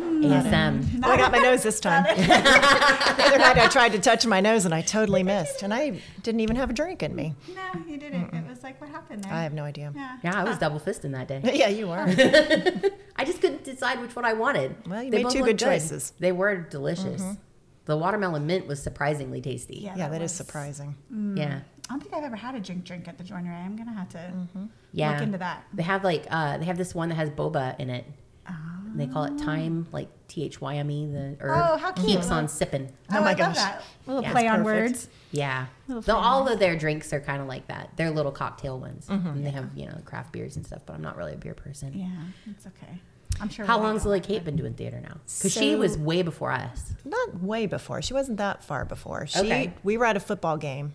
[0.00, 1.00] ASM.
[1.04, 2.04] Oh, I got my nose this time.
[2.16, 5.62] the other night I tried to touch my nose and I totally missed.
[5.62, 7.34] And I didn't even have a drink in me.
[7.54, 8.32] No, you didn't.
[8.34, 9.32] It was like, what happened there?
[9.32, 9.92] I have no idea.
[9.94, 10.18] yeah.
[10.22, 11.40] Yeah, I was double fisting that day.
[11.54, 12.06] Yeah, you are.
[13.16, 14.76] I just couldn't decide which one I wanted.
[14.86, 16.12] Well, you They made both two looked good choices.
[16.18, 17.22] They were delicious.
[17.22, 17.32] Mm-hmm.
[17.86, 19.78] The watermelon mint was surprisingly tasty.
[19.78, 20.96] Yeah, Yeah, that that is was- surprising.
[21.12, 21.36] Mm.
[21.36, 21.60] Yeah.
[21.88, 23.56] I don't think I've ever had a drink drink at the joinery.
[23.56, 24.66] I'm gonna have to mm-hmm.
[24.92, 25.10] Yeah.
[25.10, 25.64] look into that.
[25.74, 28.04] They have like uh they have this one that has boba in it.
[28.46, 31.50] And they call it thyme, like T H Y M E, the herb.
[31.70, 32.06] Oh, how cute.
[32.08, 32.92] Keeps on sipping.
[33.12, 33.46] Oh Oh, my I gosh.
[33.46, 33.82] love that.
[34.06, 34.82] little Yeah, play on perfect.
[34.90, 35.08] words.
[35.32, 35.66] Yeah.
[35.88, 36.24] Little Though fun.
[36.24, 37.90] all of their drinks are kind of like that.
[37.96, 39.08] They're little cocktail ones.
[39.08, 41.54] And they have, you know, craft beers and stuff, but I'm not really a beer
[41.54, 41.92] person.
[41.94, 42.08] Yeah,
[42.50, 43.00] it's okay.
[43.40, 43.64] I'm sure.
[43.64, 44.44] How we'll long's Lily Kate that.
[44.44, 45.16] been doing theater now?
[45.38, 46.92] Because she was way before us.
[47.04, 48.02] Not way before.
[48.02, 49.26] She wasn't that far before.
[49.26, 49.72] She, Okay.
[49.82, 50.92] We were at a football game,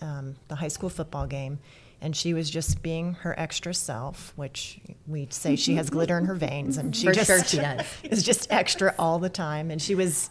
[0.00, 1.58] um, the high school football game,
[2.02, 6.24] and she was just being her extra self, which we say she has glitter in
[6.24, 7.86] her veins, and she For just sure she does.
[8.02, 9.70] is just extra all the time.
[9.70, 10.28] And she was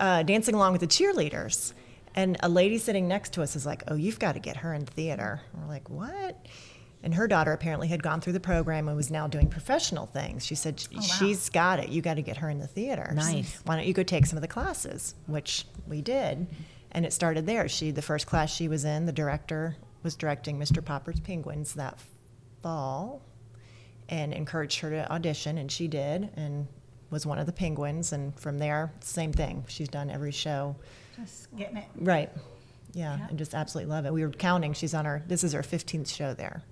[0.00, 1.72] uh, dancing along with the cheerleaders.
[2.16, 4.74] And a lady sitting next to us is like, "Oh, you've got to get her
[4.74, 6.44] in theater." And we're like, "What?"
[7.04, 10.44] And her daughter apparently had gone through the program and was now doing professional things.
[10.44, 11.00] She said, wow.
[11.02, 11.90] "She's got it.
[11.90, 13.60] You got to get her in the theater." Nice.
[13.64, 15.14] Why don't you go take some of the classes?
[15.26, 16.48] Which we did,
[16.90, 17.68] and it started there.
[17.68, 20.84] She, the first class she was in, the director was directing Mr.
[20.84, 21.98] Popper's Penguins that
[22.62, 23.22] fall,
[24.08, 26.68] and encouraged her to audition, and she did, and
[27.10, 28.12] was one of the penguins.
[28.12, 29.64] And from there, same thing.
[29.66, 30.76] She's done every show.
[31.16, 31.86] Just getting it.
[31.96, 32.30] Right.
[32.92, 33.26] Yeah, Yeah.
[33.28, 34.12] and just absolutely love it.
[34.12, 34.74] We were counting.
[34.74, 35.24] She's on her.
[35.26, 36.62] This is her 15th show there.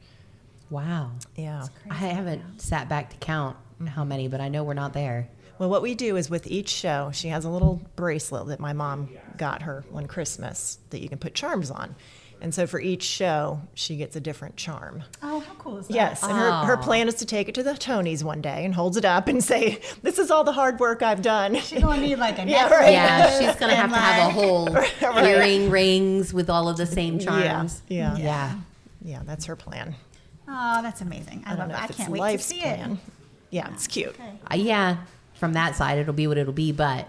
[0.70, 1.11] Wow.
[1.35, 1.66] Yeah.
[1.90, 4.09] I haven't sat back to count how mm-hmm.
[4.09, 5.29] many, but I know we're not there.
[5.59, 8.73] Well, what we do is with each show, she has a little bracelet that my
[8.73, 11.97] mom got her one Christmas that you can put charms on.
[12.44, 15.02] And so for each show, she gets a different charm.
[15.22, 15.94] Oh, how cool is that?
[15.94, 16.83] Yes, and her, her Oh.
[16.83, 19.42] plan is to take it to the Tonys one day and holds it up and
[19.42, 22.64] say, "This is all the hard work I've done." She's gonna need like a Yeah,
[22.64, 22.92] necklace right.
[22.92, 24.66] Yeah, she's gonna have and, to have a whole
[25.00, 25.24] Right.
[25.24, 27.80] earring rings with all of the same Yeah, charms.
[27.88, 28.54] yeah, Yeah.
[29.02, 29.22] yeah.
[29.24, 29.94] That's her plan.
[30.46, 31.44] Oh, that's amazing.
[31.46, 31.90] I, I don't love know that.
[31.92, 32.92] I can't wait to life's see plan.
[32.92, 32.98] it.
[33.52, 34.11] Yeah, it's cute.
[34.11, 34.33] Okay.
[34.52, 34.96] Uh, yeah,
[35.33, 36.72] from that side, it'll be what it'll be.
[36.72, 37.09] But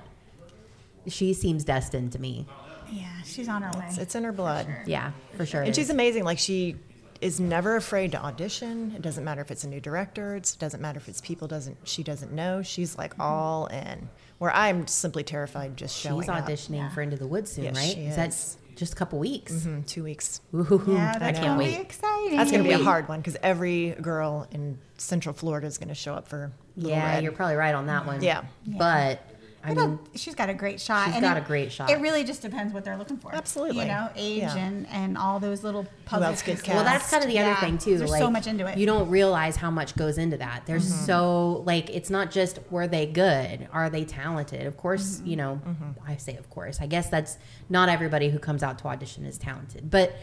[1.07, 2.45] she seems destined to me.
[2.91, 3.87] Yeah, she's on her way.
[3.91, 4.67] It's in her blood.
[4.85, 5.61] Yeah, for sure.
[5.63, 6.23] And she's amazing.
[6.23, 6.75] Like she
[7.21, 8.93] is never afraid to audition.
[8.95, 10.35] It doesn't matter if it's a new director.
[10.35, 12.61] It doesn't matter if it's people doesn't she doesn't know.
[12.61, 14.09] She's like all in.
[14.37, 16.45] Where I'm simply terrified just showing she's up.
[16.45, 17.93] auditioning for Into the Woods soon, Yes, right?
[17.95, 18.57] she is that is.
[18.75, 19.53] just a couple weeks?
[19.53, 20.41] Mhm, two weeks.
[20.53, 21.75] Ooh, yeah, I that's can't gonna wait.
[21.77, 22.35] be exciting.
[22.37, 25.87] That's going to be a hard one because every girl in Central Florida is going
[25.87, 27.23] to show up for Little Yeah, Red.
[27.23, 28.21] you're probably right on that one.
[28.21, 28.43] Yeah.
[28.67, 29.21] But
[29.65, 31.06] I But, mean, she's got a great shot.
[31.08, 31.89] she's and got it- a great shot.
[31.89, 33.34] It really just depends what they're looking for.
[33.34, 33.80] Absolutely.
[33.82, 34.56] You know, age Yeah.
[34.56, 36.75] and, and all those little puzzle else gets pieces.
[36.75, 37.97] Well, that's kind of the other Yeah, thing too.
[37.97, 38.78] There's like, so much into it.
[38.78, 40.63] You don't realize how much goes into that.
[40.65, 41.06] There's Mm-hmm.
[41.06, 44.67] so like it's not just were they good, are they talented?
[44.67, 45.28] Of course, Mm-hmm.
[45.28, 45.62] you know.
[45.67, 46.10] Mm-hmm.
[46.12, 46.80] I say of course.
[46.80, 47.38] I guess that's
[47.69, 50.15] not everybody who comes out to audition is talented, but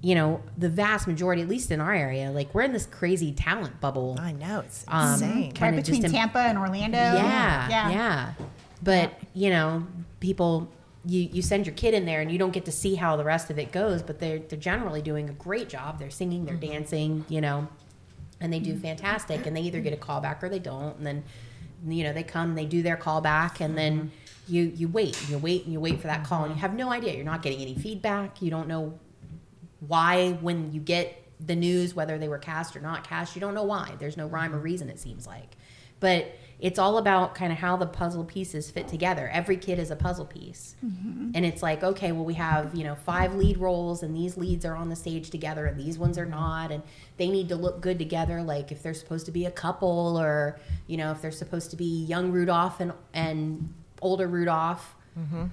[0.00, 3.32] you know, the vast majority, at least in our area, like we're in this crazy
[3.32, 4.18] talent bubble.
[4.20, 5.52] I know it's Um, insane.
[5.58, 6.98] right between just im- Tampa and Orlando.
[6.98, 8.32] Yeah, yeah, yeah.
[8.82, 9.86] But you know,
[10.20, 10.70] people,
[11.04, 13.24] you you send your kid in there and you don't get to see how the
[13.24, 14.02] rest of it goes.
[14.02, 15.98] But they're they're generally doing a great job.
[15.98, 16.72] They're singing, they're mm-hmm.
[16.72, 17.68] dancing, you know,
[18.40, 18.82] and they do mm-hmm.
[18.82, 19.46] fantastic.
[19.46, 20.96] And they either get a call back or they don't.
[20.98, 21.24] And then,
[21.86, 23.98] you know, they come, they do their call back, and then.
[23.98, 24.08] Mm-hmm.
[24.46, 26.90] You, you wait, you wait, and you wait for that call, and you have no
[26.90, 27.14] idea.
[27.14, 28.42] You're not getting any feedback.
[28.42, 28.98] You don't know
[29.88, 33.54] why when you get the news whether they were cast or not cast you don't
[33.54, 35.56] know why there's no rhyme or reason it seems like
[36.00, 39.28] but it's all about kind of how the puzzle pieces fit together.
[39.30, 40.76] Every kid is a puzzle piece.
[40.82, 41.32] Mm-hmm.
[41.34, 44.64] And it's like okay well we have you know five lead roles and these leads
[44.64, 46.72] are on the stage together and these ones are not.
[46.72, 46.82] And
[47.18, 50.58] they need to look good together like if they're supposed to be a couple or
[50.86, 55.44] you know if they're supposed to be young rudolph and and older rudolph mm-hmm.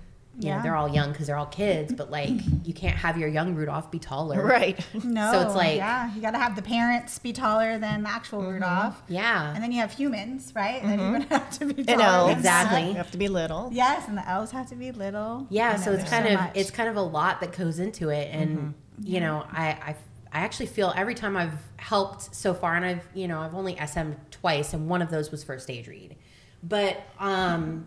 [0.44, 0.62] You know Yeah.
[0.62, 2.30] they're all young because they're all kids but like
[2.64, 4.80] you can't have your young rudolph be taller Right.
[5.04, 8.10] No, So it's like- yeah, you got to have the parents be taller than the
[8.10, 8.54] actual mm-hmm.
[8.54, 9.02] Rudolph.
[9.08, 10.82] yeah And then you have humans, right?
[10.82, 11.94] And then you're gonna have to be taller.
[11.94, 12.34] And elves.
[12.38, 12.88] Exactly.
[12.90, 13.70] You have to be little.
[13.72, 15.48] Yes, and the elves have to be little.
[15.50, 16.52] yeah know, so it's kind so of much.
[16.56, 18.74] it's kind of a lot that goes into it and mm-hmm.
[19.14, 19.96] you know I, I
[20.34, 23.76] i actually feel every time i've helped so far and i've you know i've only
[23.88, 26.16] sm twice and one of those was for stage read
[26.64, 27.86] but um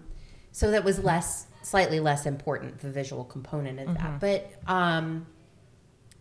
[0.52, 4.20] so that was less slightly less important the visual component of that.
[4.20, 5.26] But um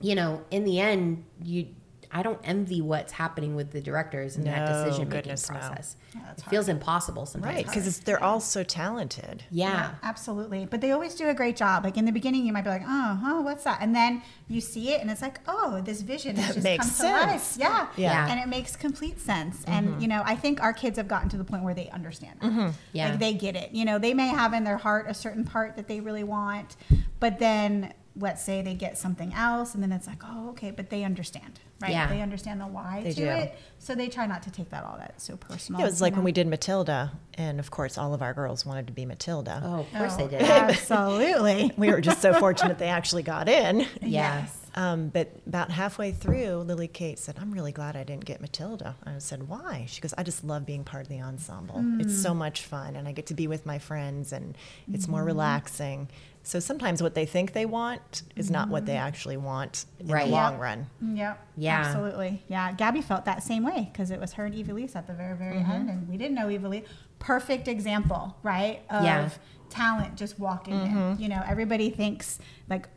[0.02, 1.68] you know in the end you
[2.14, 5.58] I don't envy what's happening with the directors in that decision making goodness, no.
[5.58, 5.96] process.
[6.14, 7.56] Yeah, that's it feels impossible sometimes.
[7.56, 9.44] Right, because they're all so talented.
[9.50, 9.96] Yeah.
[10.04, 10.66] absolutely.
[10.66, 11.84] But they always do a great job.
[11.84, 13.80] Like in the beginning, you might be like, oh, oh, what's that?
[13.82, 16.98] And then you see it, and it's like, oh, this vision has That just makes
[16.98, 17.42] come to life.
[17.42, 17.58] sense.
[17.58, 17.88] Yeah.
[17.98, 18.30] Yeah.
[18.30, 19.64] And it makes complete sense.
[19.66, 20.02] And mm-hmm.
[20.02, 22.40] you know, I think our kids have gotten to the point where they understand.
[22.42, 22.52] That.
[22.52, 22.70] Mm-hmm.
[22.94, 23.10] Yeah.
[23.10, 23.72] Like they get it.
[23.72, 26.76] You know, they may have in their heart a certain part that they really want,
[27.20, 30.90] but then let's say they get something else, and then it's like, oh, okay, but
[30.90, 31.92] they understand, right?
[31.92, 32.08] Yeah.
[32.08, 33.26] They understand the why They to do.
[33.26, 35.80] it, so they try not to take that all that so personal.
[35.82, 38.34] Yeah, it was you like when we did Matilda, and of course, all of our
[38.34, 39.62] girls wanted to be Matilda.
[39.66, 40.42] Oh, of course Oh, they did.
[40.50, 41.72] Absolutely.
[41.78, 43.88] We were just so fortunate they actually got in.
[44.02, 44.58] Yes.
[44.76, 48.96] Um, but about halfway through, Lily Kate said, I'm really glad I didn't get Matilda.
[49.06, 49.86] I said, Why?
[49.88, 51.84] She goes, I just love being part of the ensemble.
[52.00, 52.38] It's so mm.
[52.38, 54.58] much fun, and I get to be with my friends, and
[54.92, 55.28] it's more mm-hmm.
[55.28, 56.10] relaxing.
[56.44, 59.08] So sometimes what they think they want is not what they mm-hmm.
[59.08, 60.26] actually want in Right.
[60.26, 60.62] the long Yep.
[60.62, 60.88] run.
[61.16, 61.48] Yep.
[61.56, 61.78] Yeah.
[61.86, 62.44] Absolutely.
[62.50, 62.74] Yeah.
[62.74, 65.38] Gabby felt that same way because it was her and Eva Lise at the very,
[65.38, 65.90] very end, mm-hmm.
[65.90, 66.84] and we didn't know Eva Lise.
[67.20, 68.82] Perfect example, right?
[68.90, 69.30] Of Yeah.
[69.70, 71.18] talent just walking in.
[71.18, 72.90] You know, everybody thinks like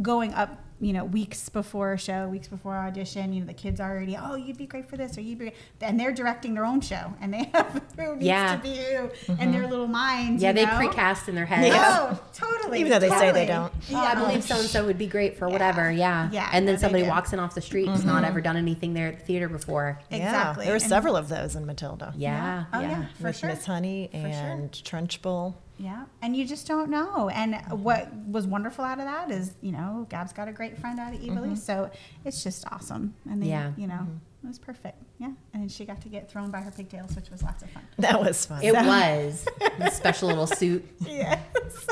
[0.00, 0.63] going up.
[0.84, 4.34] You know, weeks before a show, weeks before audition, you know, the kids already, oh,
[4.34, 7.32] you'd be great for this, or you'd be, and they're directing their own show, and
[7.32, 8.56] they have who needs Yeah.
[8.56, 9.52] to be who, and mm-hmm.
[9.52, 10.42] their little minds.
[10.42, 10.72] Yeah, you they know?
[10.72, 11.74] precast in their heads.
[11.74, 12.80] Oh, totally.
[12.80, 13.72] Even though they say they don't.
[13.92, 15.90] Oh, I believe so and so would be great for whatever.
[15.90, 16.28] Yeah.
[16.32, 18.24] Yeah, And then they somebody walks in off the street who's not mm-hmm.
[18.26, 20.00] ever done anything there at the theater before.
[20.10, 20.18] Exactly.
[20.20, 22.12] Yeah, there were And- several of those in Matilda.
[22.16, 22.64] Yeah.
[22.72, 22.90] Oh, yeah.
[22.90, 23.06] yeah.
[23.20, 23.48] For with sure.
[23.48, 24.28] Miss Honey For sure.
[24.28, 25.54] and Trunchbull.
[25.76, 27.28] Yeah, and you just don't know.
[27.30, 31.00] And what was wonderful out of that is, you know, Gab's got a great friend
[31.00, 31.90] out of Evilly, so
[32.24, 33.14] it's just awesome.
[33.28, 33.72] And Yeah.
[33.76, 34.06] you know,
[34.44, 35.02] it was perfect.
[35.18, 37.70] Yeah, and then she got to get thrown by her pigtails, which was lots of
[37.70, 37.82] fun.
[37.98, 38.62] That was fun.
[38.62, 39.46] It was
[39.78, 40.84] the special little suit.
[41.06, 41.86] Yes,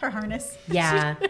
[0.00, 0.56] her harness.
[0.68, 1.16] Yeah.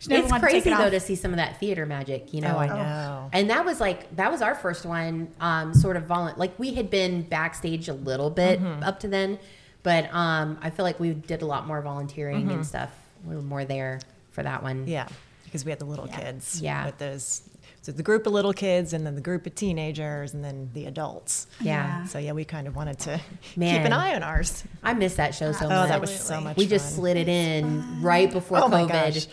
[0.00, 2.34] She never it's wanted to crazy it though to see some of that theater magic,
[2.34, 2.54] you know.
[2.56, 3.30] oh, I know.
[3.32, 6.38] And that was like that was our first one, um, sort of volunteer.
[6.38, 8.82] Like we had been backstage a little bit Mm-hmm.
[8.82, 9.38] up to then,
[9.86, 12.90] but um, I feel like we did a lot more volunteering and stuff.
[13.24, 14.00] We were more there
[14.32, 14.78] for that one.
[14.80, 14.88] Mm-hmm.
[14.88, 15.08] Yeah.
[15.44, 16.20] because we had the little Yeah.
[16.20, 16.60] kids.
[16.60, 16.86] Yeah.
[16.86, 17.42] With those,
[17.82, 20.86] so the group of little kids, and then the group of teenagers, and then the
[20.86, 21.46] adults.
[21.60, 22.04] Yeah.
[22.06, 23.20] So yeah, we kind of wanted to
[23.54, 24.64] keep an eye on ours.
[24.82, 25.88] I miss that show so Oh, much.
[25.90, 26.56] that was so much.
[26.56, 29.14] we just slid it in right before Oh my COVID.
[29.14, 29.26] gosh.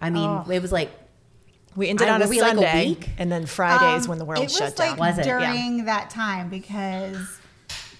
[0.00, 0.50] I mean, Oh.
[0.50, 0.90] it was like
[1.76, 3.08] We ended I- on a were we, like, a Sunday, week?
[3.18, 4.90] and then Fridays Um, when the world it shut was down.
[4.90, 5.26] like Was it?
[5.26, 5.38] Yeah.
[5.40, 7.16] during that time because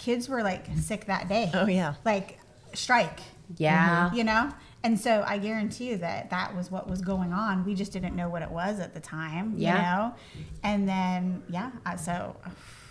[0.05, 1.51] kids were like sick that day.
[1.55, 1.95] Oh yeah.
[2.05, 2.39] Like
[2.75, 3.21] strike,
[3.57, 4.13] yeah.
[4.13, 4.51] you know?
[4.83, 7.65] And so I guarantee you that that was what was going on.
[7.65, 9.77] We just didn't know what it was at the time, Yeah.
[9.77, 10.15] you know?
[10.63, 12.37] And then, yeah, I- so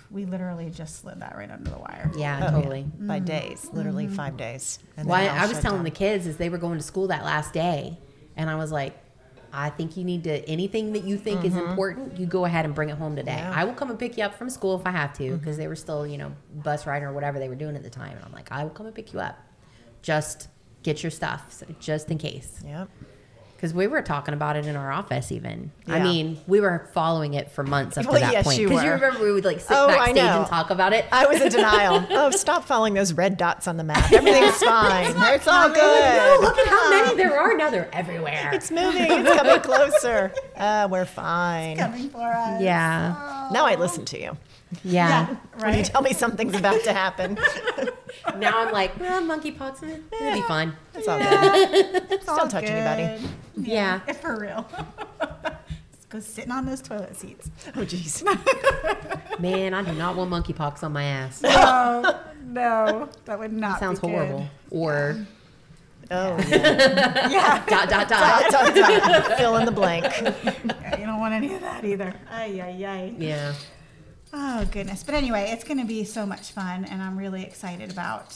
[0.10, 2.10] we literally just slid that right under the wire.
[2.17, 2.52] Yeah, Oh, yeah.
[2.52, 2.86] totally.
[2.99, 4.15] By days, literally Mm-hmm.
[4.15, 4.80] five days.
[5.04, 5.86] Why it all I was telling down.
[5.86, 7.99] the kids as they were going to school that last day,
[8.36, 8.95] and I was like,
[9.53, 11.69] I think you need to anything that you think is mm-hmm.
[11.69, 13.37] important, you go ahead and bring it home today.
[13.37, 13.53] Yeah.
[13.55, 15.37] I will come and pick you up from school if I have to, mm-hmm.
[15.37, 17.89] because they were still, you know, bus riding or whatever they were doing at the
[17.89, 18.15] time.
[18.15, 19.37] And I'm like, I will come and pick you up.
[20.01, 20.47] Just
[20.81, 22.61] get your stuff, so just in case.
[22.65, 22.89] Yep.
[23.63, 25.71] Because we were talking about it in our office, even.
[25.88, 28.60] I mean, we were following it for months up to that yes, point.
[28.60, 28.95] Because you were.
[28.95, 30.39] remember we would like sit Oh, I backstage know.
[30.39, 31.06] and talk about it.
[31.13, 32.06] I was in denial.
[32.10, 34.12] oh, stop following those red dots on the map.
[34.12, 35.13] Everything's fine.
[35.34, 35.78] It's all good.
[35.78, 37.69] No, look at how many there are now.
[37.69, 38.49] They're everywhere.
[38.54, 39.10] It's moving.
[39.10, 40.34] It's coming closer.
[40.56, 41.78] Uh, we're fine.
[41.78, 42.62] Coming for us.
[42.62, 44.38] yeah, Now I listen to you.
[44.84, 45.36] yeah.
[45.58, 47.39] When you tell me something's about to happen,
[48.38, 50.73] Now I'm like, well, monkeypox, it'll be fine.
[50.93, 52.04] it's all good.
[52.12, 53.28] It's Don't touch anybody.
[53.55, 53.99] Yeah.
[54.21, 54.65] For real.
[55.91, 57.49] Just go sitting on those toilet seats.
[57.75, 58.23] Oh, jeez.
[59.39, 61.41] Man, I do not want monkeypox on my ass.
[61.43, 63.09] Oh, no.
[63.25, 64.13] That would not Sounds be good.
[64.15, 64.47] horrible.
[64.71, 65.25] Or
[66.11, 67.29] Oh, yeah.
[67.29, 67.65] Yeah.
[67.65, 68.51] dot dot dot.
[68.51, 69.37] Dot, dot, dot.
[69.37, 70.03] Fill in the blank.
[70.03, 72.13] Yeah, you don't want any of that either.
[72.29, 73.13] Ay, ay, ay.
[73.17, 73.53] Yeah.
[74.33, 75.03] Oh, goodness.
[75.03, 78.35] But anyway, it's going to be so much fun, and I'm really excited about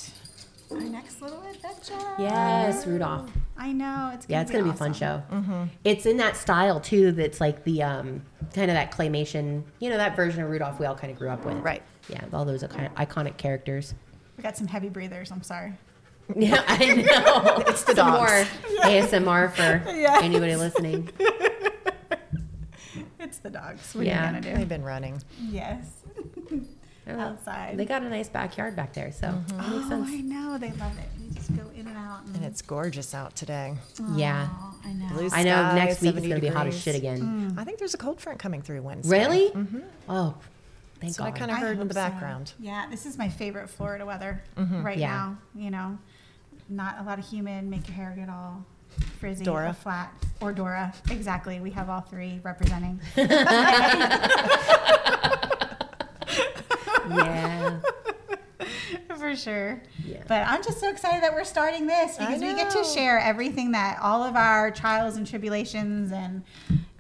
[0.72, 2.00] our next little adventure.
[2.20, 3.30] Yes, Rudolph.
[3.58, 4.12] I know.
[4.14, 5.24] It's gonna Yeah, it's gonna be a fun awesome.
[5.30, 5.70] show.
[5.84, 7.12] It's in that style too.
[7.12, 8.22] That's like the um,
[8.54, 9.64] kind of that claymation.
[9.80, 11.58] You know that version of Rudolph we all kind of grew up with.
[11.58, 11.82] Right.
[12.10, 13.94] Yeah, all those icon- iconic characters.
[14.38, 15.32] We got some heavy breathers.
[15.32, 15.74] I'm sorry.
[16.36, 17.64] Yeah, I know.
[17.68, 18.20] It's the Some dogs.
[18.20, 20.20] more ASMR for Yeah.
[20.22, 21.10] anybody listening.
[23.20, 23.94] It's the dogs.
[23.96, 24.24] What Yeah.
[24.24, 25.22] are you going to They've been running.
[25.50, 25.86] Yes.
[27.10, 27.78] Oh, outside.
[27.78, 30.58] They got a nice backyard back there, so it makes oh, I know.
[30.58, 31.10] They love it.
[31.20, 32.22] We just go in and out.
[32.26, 33.76] And, And it's gorgeous out today.
[34.16, 34.48] Yeah.
[34.52, 35.08] Oh, I know.
[35.14, 37.54] Blue I know next week it's gonna be hot as shit again.
[37.56, 37.60] Mm.
[37.60, 39.20] I think there's a cold front coming through Wednesday.
[39.20, 39.50] Really?
[39.52, 39.80] Mm-hmm.
[40.10, 40.36] Oh,
[41.00, 42.00] thank So I kind of heard in hope the so.
[42.02, 42.54] background.
[42.60, 44.84] Yeah, this is my favorite Florida weather mm-hmm.
[44.84, 45.10] right Yeah.
[45.10, 45.38] now.
[45.56, 45.98] You know,
[46.70, 48.66] not a lot of humid, make your hair get all
[49.20, 49.70] frizzy Dora.
[49.70, 50.12] or flat.
[50.42, 50.94] Or Dora.
[51.10, 51.60] Exactly.
[51.60, 53.00] We have all three representing.
[57.10, 57.80] yeah.
[59.18, 59.82] For sure.
[60.06, 60.24] Yeah.
[60.28, 63.72] But I'm just so excited that we're starting this because we get to share everything
[63.72, 66.44] that all of our trials and tribulations and,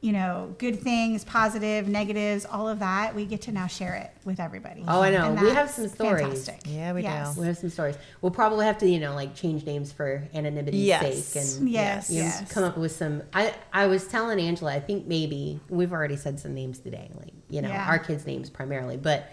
[0.01, 3.13] you know, good things, positive, negatives, all of that.
[3.13, 4.83] We get to now share it with everybody.
[4.87, 5.31] Oh, I know.
[5.31, 6.21] We have that's some stories.
[6.21, 6.61] fantastic.
[6.65, 7.07] Yeah, we do.
[7.39, 7.97] We have some stories.
[8.21, 11.25] We'll probably have to, you know, like change names for anonymity's Yes.
[11.25, 12.51] sake and Yes, you know, yes.
[12.51, 13.21] come up with some.
[13.33, 17.33] I I was telling Angela, I think maybe we've already said some names today, like
[17.49, 17.87] you know, Yeah.
[17.87, 19.29] our kids' names primarily, but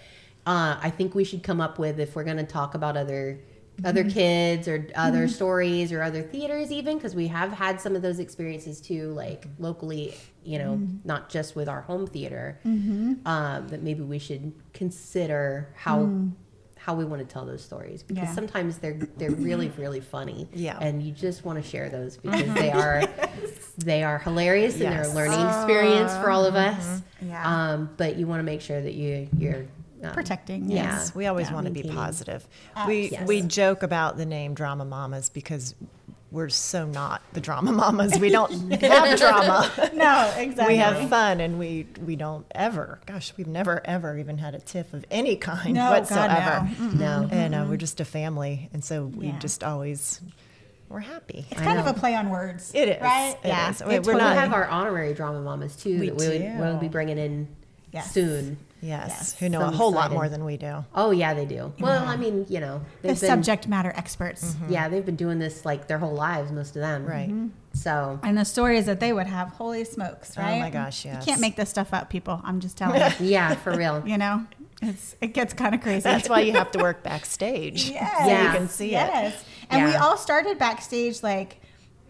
[0.47, 3.41] uh, I think we should come up with if we're going to talk about other
[3.85, 4.11] other Mm-hmm.
[4.13, 8.21] kids or other stories or other theaters even because we have had some of those
[8.21, 10.99] experiences too like locally you know Mm-hmm.
[11.09, 16.09] not just with our home theater um, that maybe we should consider how
[16.77, 18.29] how we want to tell those stories because Mm.
[18.29, 18.35] Yeah.
[18.35, 20.79] sometimes they're they're really really funny Yeah.
[20.81, 23.03] and you just want to share those because they are
[23.79, 27.43] they are hilarious and they're a learning experience for all of us Yeah.
[27.73, 29.65] um, but you want to make sure that you you're
[30.05, 30.71] um, Protecting.
[30.71, 30.85] yeah.
[30.97, 31.55] Yes, we always Yeah.
[31.55, 31.97] want to be Maintaining.
[32.05, 32.47] positive.
[32.87, 33.27] We yes.
[33.27, 35.75] we joke about the name Drama Mamas because
[36.31, 38.19] we're so not the drama mamas.
[38.19, 38.51] We don't
[38.83, 39.71] have drama.
[39.95, 40.75] No, exactly.
[40.75, 42.99] We have fun and we we don't ever.
[43.07, 46.71] Gosh, we've never ever even had a tiff of any kind No, God, whatsoever.
[46.97, 47.21] no.
[47.23, 49.39] no And uh, we're just a family, and so we Yeah.
[49.39, 50.21] just always
[50.89, 51.47] we're happy.
[51.51, 52.71] It's kind of a play on words.
[52.75, 53.01] It is.
[53.03, 53.37] Right?
[53.45, 53.71] It yeah.
[53.71, 53.81] is.
[53.81, 56.55] It We're totally- we have our honorary drama mamas too We that we would, do.
[56.59, 57.49] we'll be bringing in
[57.93, 58.13] Yes.
[58.13, 59.39] soon Yes, Yes.
[59.39, 60.85] who know So a I'm whole lot more than we do.
[60.95, 64.55] oh yeah they do well i mean you know the they've been subject matter experts.
[64.55, 64.73] Mm-hmm.
[64.73, 67.29] yeah they've been doing this like their whole lives most of them Right.
[67.31, 67.49] Mm-hmm.
[67.73, 70.57] so And the stories that they would have, holy smokes, oh, right?
[70.57, 72.41] Oh my gosh, You can't make this stuff up, people.
[72.45, 73.27] I'm just telling you.
[73.27, 74.45] yeah for real you know,
[74.83, 76.01] it's it gets kind of crazy.
[76.03, 77.91] That's why you have to work backstage.
[77.91, 78.13] Yes.
[78.25, 78.43] So Yeah.
[78.53, 79.09] you can see it.
[79.15, 79.45] yes.
[79.71, 81.61] And we all started backstage like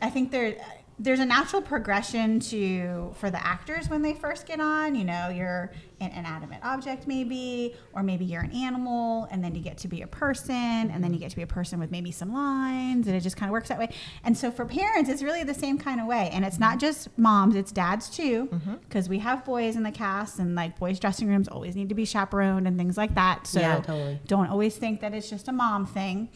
[0.02, 0.56] I think there
[0.98, 5.29] there's a natural progression to for the actors when they first get on, you know,
[5.29, 9.88] you're an inanimate object, maybe, or maybe you're an animal, and then you get to
[9.88, 13.07] be a person, and then you get to be a person with maybe some lines,
[13.07, 13.88] and it just kind of works that way.
[14.25, 16.31] And so for parents, it's really the same kind of way.
[16.33, 18.49] And it's not just moms, it's dads too,
[18.88, 21.95] because we have boys in the cast, and like boys' dressing rooms always need to
[21.95, 23.47] be chaperoned and things like that.
[23.47, 24.21] So Yeah, totally.
[24.27, 26.29] don't always think that it's just a mom thing.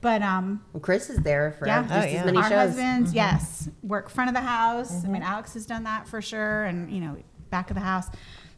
[0.00, 1.82] But um, Well, Chris is there for Yeah.
[1.82, 2.24] just Oh, as yeah.
[2.24, 2.74] many our shows.
[2.76, 3.14] Mm-hmm.
[3.14, 5.04] yes, work front of the house.
[5.04, 7.16] I mean, Alex has done that for sure, and you know,
[7.50, 8.08] back of the house.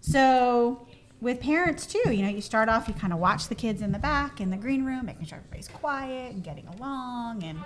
[0.01, 0.87] So
[1.21, 3.93] with parents too, you know, you start off, you kind of watch the kids in
[3.93, 7.59] the back in the green room, making sure everybody's quiet and getting along, and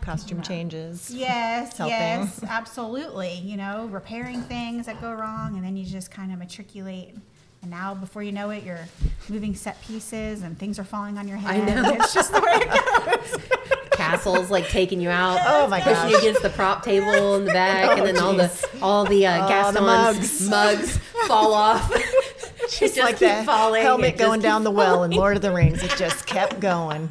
[0.00, 1.10] Costume changes.
[1.10, 3.34] yes, yes, absolutely.
[3.34, 7.14] You know, repairing things that go wrong, and then you just kind of matriculate.
[7.62, 8.86] And now, before you know it, you're
[9.30, 11.50] moving set pieces, and things are falling on your head.
[11.50, 11.82] I head.
[11.82, 11.92] know.
[11.94, 13.42] It's just the way it goes.
[13.92, 15.38] Castles like taking you out.
[15.46, 16.10] Oh my pushing gosh.
[16.10, 19.26] you against the prop table in the back, Oh, and then all the all the
[19.26, 20.48] uh, Oh, the mugs.
[20.50, 20.98] mugs.
[21.26, 21.90] Fall off.
[22.64, 23.82] Just just like keep that falling.
[23.82, 25.82] helmet just going down the well in Lord of the Rings.
[25.82, 27.10] It just kept going.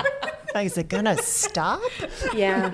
[0.55, 1.79] Is it gonna stop?
[2.33, 2.73] yeah,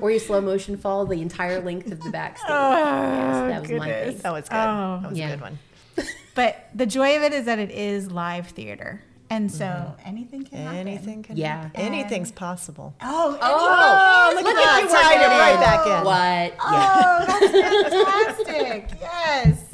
[0.00, 2.46] or you slow motion fall the entire length of the backstage.
[2.50, 4.12] Oh, yes, that was my goodness.
[4.14, 4.22] thing.
[4.22, 4.56] That was good.
[4.56, 4.98] Oh.
[5.02, 5.28] that was Yeah.
[5.28, 5.58] a good one.
[6.34, 9.02] But the joy of it is that it is live theater.
[9.30, 10.08] And so mm-hmm.
[10.08, 10.78] anything can happen.
[10.78, 11.62] Anything can Yeah.
[11.62, 11.80] happen.
[11.80, 11.86] Yeah.
[11.86, 12.94] Anything's possible.
[13.00, 15.02] Oh, oh, Oh, look, look at at you that.
[15.02, 16.04] Tied it right back in.
[16.04, 16.72] What?
[16.72, 17.24] Yeah.
[17.28, 18.98] Oh, that's fantastic.
[19.00, 19.65] yes.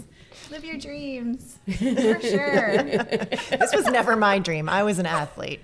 [0.53, 1.59] Live your dreams.
[1.67, 2.77] For sure.
[2.83, 4.69] This was never my dream.
[4.69, 5.61] I was an athlete,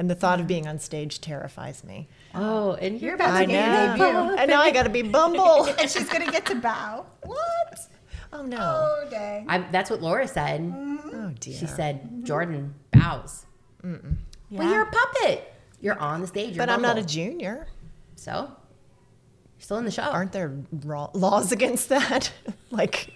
[0.00, 2.08] and the thought of being on stage terrifies me.
[2.34, 4.06] Oh, and You're you're about about to I to get know.
[4.06, 4.36] your debut.
[4.38, 5.66] And now I got to be Bumble.
[5.78, 7.06] And she's going to get to bow.
[7.22, 7.78] What?
[8.32, 8.56] Oh no.
[8.58, 9.46] Oh, dang.
[9.48, 10.60] I, that's what Laura said.
[10.60, 11.10] Mm-hmm.
[11.14, 11.54] Oh dear.
[11.56, 13.46] She said, "Jordan bows."
[13.84, 13.96] Yeah.
[14.50, 15.52] Well, you're a puppet.
[15.80, 16.56] You're on the stage.
[16.56, 17.68] You're but I'm not a junior.
[18.16, 18.50] so.
[19.56, 20.02] You're still in the show.
[20.02, 20.52] Aren't there
[20.84, 22.32] raw laws against that?
[22.72, 23.12] like,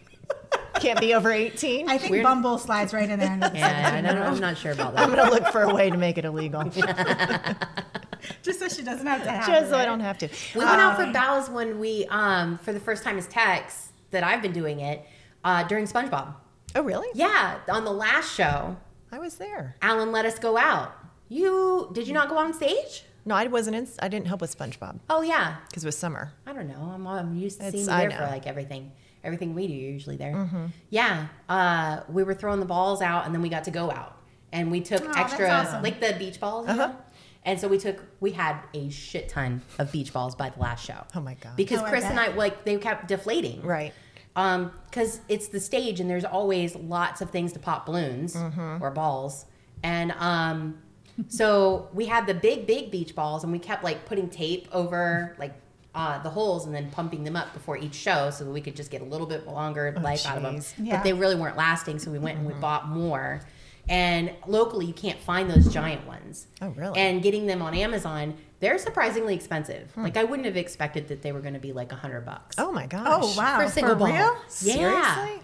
[0.81, 1.89] can't be over 18.
[1.89, 2.25] I think Weird.
[2.25, 3.31] Bumble slides right in there.
[3.31, 4.23] Under the yeah, I second don't, row.
[4.29, 5.03] I'm not sure about that.
[5.09, 6.63] I'm gonna look for a way to make it illegal,
[8.43, 10.29] Just so she doesn't have to have just it, so I don't have to.
[10.55, 14.25] We went out for bows when we, um, for the first time as techs that
[14.25, 15.05] I've been doing it
[15.45, 16.35] uh, during SpongeBob.
[16.75, 17.09] Oh really?
[17.15, 18.77] Yeah, on the last show,
[19.13, 19.77] I was there.
[19.81, 20.93] Alan let us go out.
[21.29, 23.05] You did you not go on stage?
[23.25, 23.89] No, I wasn't in.
[24.01, 26.33] I didn't help with SpongeBob Oh yeah, because it was summer.
[26.47, 26.91] I don't know.
[26.95, 28.19] I'm, I'm used to It's- seeing you I there.
[28.19, 28.93] For like everything.
[29.27, 30.49] Everything we do, you're usually there.
[30.91, 34.17] Yeah, uh, we were throwing the balls out, and then we got to go out,
[34.53, 35.83] and we took Oh, extra, awesome.
[35.83, 36.69] like the beach balls.
[36.69, 36.93] Uh-huh.
[37.45, 40.85] And so we took, we had a shit ton of beach balls by the last
[40.85, 41.05] show.
[41.15, 41.55] Oh my god.
[41.57, 43.63] Because Oh, I Chris and I like they kept deflating.
[43.63, 43.93] right.
[44.35, 48.83] Um, because it's the stage and there's always lots of things to pop balloons Mm-hmm.
[48.83, 49.47] or balls.
[49.85, 50.79] And um,
[51.29, 55.37] so we had the big, big beach balls and we kept like putting tape over
[55.39, 55.55] like
[55.97, 58.77] uh, the holes and then pumping them up before each show so that we could
[58.77, 60.61] just get a little bit longer life out of them.
[60.79, 60.97] Yeah.
[60.99, 62.47] But they really weren't lasting, so we went Mm-hmm.
[62.47, 63.41] and we bought more.
[63.89, 66.49] And locally, you can't find those giant ones.
[66.61, 66.99] Oh, really?
[66.99, 69.91] And getting them on Amazon, they're surprisingly expensive.
[69.93, 70.03] Hmm.
[70.03, 72.57] Like I wouldn't have expected that they were going to be like a hundred bucks.
[72.59, 73.07] Oh my gosh.
[73.09, 73.59] Oh, wow.
[73.59, 74.09] For a single ball.
[74.09, 74.17] real?
[74.17, 75.15] Yeah.
[75.17, 75.43] Seriously?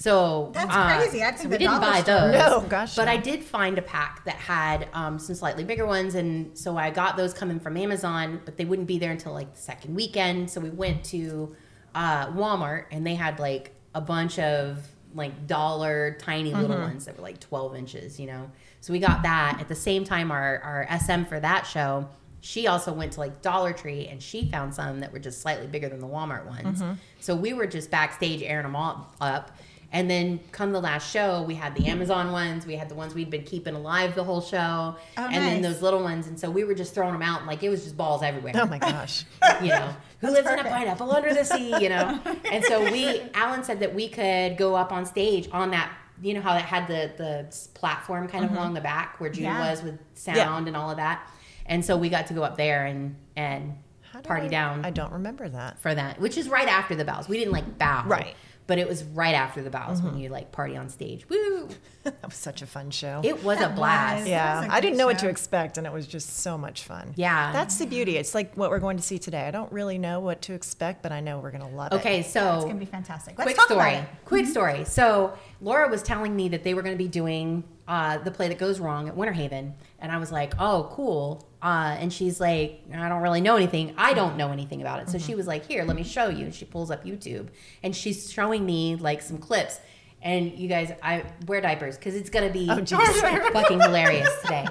[0.00, 1.22] So That's uh, crazy.
[1.22, 2.32] I think so the we didn't buy store- those.
[2.32, 3.12] No, gosh, But no.
[3.12, 6.88] I did find a pack that had um, some slightly bigger ones, and so I
[6.88, 8.40] got those coming from Amazon.
[8.46, 10.48] But they wouldn't be there until like the second weekend.
[10.50, 11.54] So we went to
[11.94, 14.78] uh, Walmart, and they had like a bunch of
[15.14, 16.82] like dollar tiny little Mm-hmm.
[16.84, 18.50] ones that were like 12 inches, you know.
[18.80, 20.30] So we got that at the same time.
[20.30, 22.08] Our our SM for that show.
[22.40, 25.66] She also went to like Dollar Tree and she found some that were just slightly
[25.66, 26.80] bigger than the Walmart ones.
[26.80, 26.92] Mm-hmm.
[27.18, 29.50] So we were just backstage airing them all up.
[29.92, 33.12] And then come the last show, we had the Amazon ones, we had the ones
[33.12, 36.28] we'd been keeping alive the whole show, Oh, and then those little ones.
[36.28, 38.52] And so we were just throwing them out, and like it was just balls everywhere.
[38.54, 39.24] Oh my gosh.
[39.60, 41.76] You know, who lives in a pineapple under the sea?
[41.82, 42.20] You know,
[42.52, 45.92] and so we, Alan said that we could go up on stage on that.
[46.22, 48.58] You know how it had the the platform kind of mm-hmm.
[48.58, 49.70] along the back where Judy Yeah.
[49.70, 51.28] was with sound and all of that,
[51.66, 53.74] and so we got to go up there and and
[54.22, 55.78] party I- down I don't remember that.
[55.78, 57.28] for that, which is right after the bows.
[57.28, 58.36] We didn't like bow, Right.
[58.70, 60.20] But it was right after the bows when mm-hmm.
[60.20, 61.28] you like party on stage.
[61.28, 61.68] Woo!
[62.02, 63.20] That was such a fun show.
[63.22, 64.20] It was a blast.
[64.20, 64.28] was.
[64.28, 66.38] yeah, That was a I didn't great know what to expect, and it was just
[66.38, 67.12] so much fun.
[67.14, 67.52] Yeah.
[67.52, 68.16] that's the beauty.
[68.16, 69.42] It's like what we're going to see today.
[69.46, 71.96] I don't really know what to expect, but I know we're going to love it.
[71.96, 73.36] Okay, so It's going to be fantastic.
[73.36, 73.96] Let's quick talk story.
[73.96, 74.08] about it.
[74.24, 74.50] Quick mm-hmm.
[74.52, 74.84] story.
[74.84, 78.48] So Laura was telling me that they were going to be doing uh, the play
[78.48, 82.40] that goes wrong at Winter Haven, and I was like, "Oh, cool." Uh, and she's
[82.40, 83.94] like, "I don't really know anything.
[83.98, 86.44] I don't know anything about it." So she was like, "Here, let me show you."
[86.44, 87.48] And she pulls up YouTube,
[87.82, 89.80] and she's showing me like some clips.
[90.22, 94.66] And you guys, I wear diapers because it's gonna be Oh, fucking hilarious today.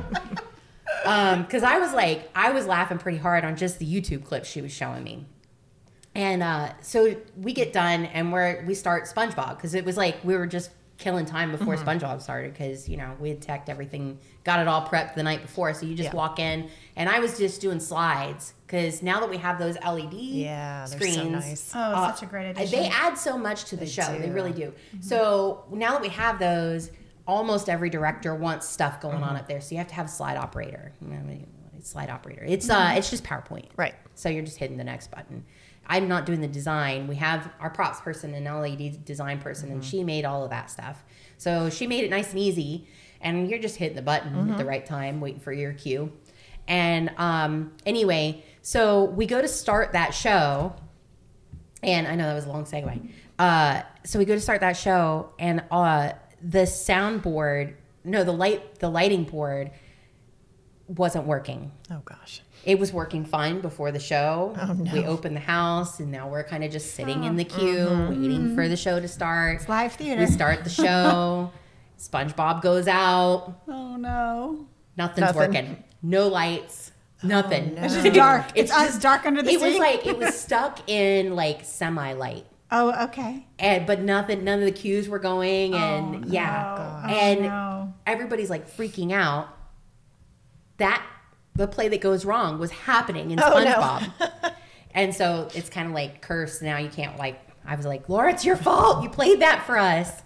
[1.06, 4.48] Um, because I was like, I was laughing pretty hard on just the YouTube clips
[4.50, 5.26] she was showing me.
[6.20, 10.18] And uh, so we get done and we're we start SpongeBob because it was like
[10.26, 11.88] we were just killing time before Mm-hmm.
[11.88, 15.42] SpongeBob started because you know we had teched everything, got it all prepped the night
[15.42, 15.74] before.
[15.74, 16.16] So you just Yeah.
[16.18, 20.12] walk in, and I was just doing slides because now that we have those LED
[20.14, 21.72] Yeah, they're so screens, nice.
[21.74, 22.78] Oh, uh, such a great addition.
[22.78, 24.12] they add so much to the show.
[24.20, 24.34] They do.
[24.34, 24.74] really do.
[25.00, 26.92] So now that we have those,
[27.26, 29.62] almost every director wants stuff going on up there.
[29.62, 30.92] So you have to have a slide operator.
[31.02, 31.48] I mean,
[31.82, 32.44] slide operator.
[32.46, 33.68] It's uh, it's just PowerPoint.
[33.78, 33.96] Right.
[34.16, 35.46] So you're just hitting the next button.
[35.90, 37.08] I'm not doing the design.
[37.08, 40.70] We have our props person and LED design person, and she made all of that
[40.70, 41.04] stuff.
[41.38, 42.88] So she made it nice and easy,
[43.20, 46.12] and you're just hitting the button at the right time, waiting for your cue.
[46.68, 50.76] And um, anyway, so we go to start that show,
[51.82, 53.10] and I know that was a long segue.
[53.40, 56.12] Uh, so we go to start that show, and uh,
[56.42, 57.74] the soundboard,
[58.04, 59.72] no, the light, the lighting board
[60.88, 62.42] wasn't working Oh gosh.
[62.66, 64.56] It was working fine before the show.
[64.60, 64.94] Oh, no.
[64.94, 67.78] We opened the house, and now we're kind of just sitting in the oh, queue,
[67.78, 68.22] mm-hmm.
[68.22, 69.58] waiting for the show to start.
[69.58, 70.22] It's live theater.
[70.22, 71.52] We start the show.
[72.00, 73.62] SpongeBob goes out.
[73.68, 74.68] Oh no.
[74.98, 75.54] Nothing's Nothing.
[75.54, 75.84] working.
[76.02, 76.92] No lights.
[77.24, 77.72] Nothing.
[77.72, 77.84] Oh, no.
[77.84, 78.46] It's just dark.
[78.56, 82.14] It's It's, just- dark under the It was like it was stuck in like semi
[82.14, 82.46] light.
[82.72, 83.46] Oh, okay.
[83.58, 86.76] And but nothing none of the cues were going oh, and Oh, yeah.
[86.78, 87.10] no.
[87.10, 87.94] Oh, and no.
[88.06, 89.50] everybody's like freaking out.
[90.78, 91.04] That
[91.60, 93.74] the play that goes wrong was happening in Oh, no.
[93.76, 94.54] SpongeBob.
[94.96, 98.32] and so it's kind of like cursed now you can't like I was like, Laura,
[98.32, 99.04] it's your fault.
[99.04, 100.24] You played that for us.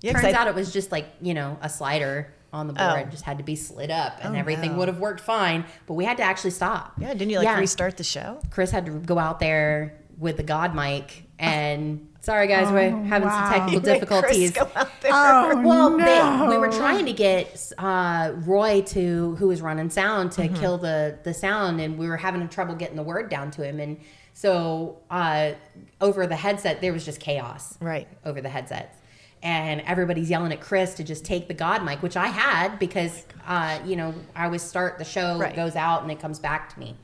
[0.00, 3.04] Yeah, Turns I- out it was just like, you know, a slider on the board
[3.06, 3.10] Oh.
[3.10, 4.78] just had to be slid up and Oh, everything no.
[4.78, 6.92] would have worked fine, but we had to actually stop.
[6.98, 7.58] yeah, didn't you like Yeah.
[7.58, 8.40] restart the show?
[8.50, 13.02] Chris had to go out there with the God mic and sorry guys, we're Oh,
[13.04, 13.50] having wow.
[13.50, 14.50] some technical You made Chris difficulties.
[14.52, 15.10] go out there.
[15.12, 16.04] Oh, Well, no.
[16.04, 20.78] they, we were trying to get uh, Roy to, who was running sound, to kill
[20.78, 23.80] the the sound, and we were having trouble getting the word down to him.
[23.80, 23.98] And
[24.34, 25.52] so uh,
[26.00, 27.76] over the headset, there was just chaos.
[27.80, 28.08] Right.
[28.24, 28.96] Over the headsets,
[29.42, 33.24] and everybody's yelling at Chris to just take the God mic, which I had because
[33.46, 35.52] uh, you know I always start the show, Right.
[35.52, 36.96] it goes out, and it comes back to me.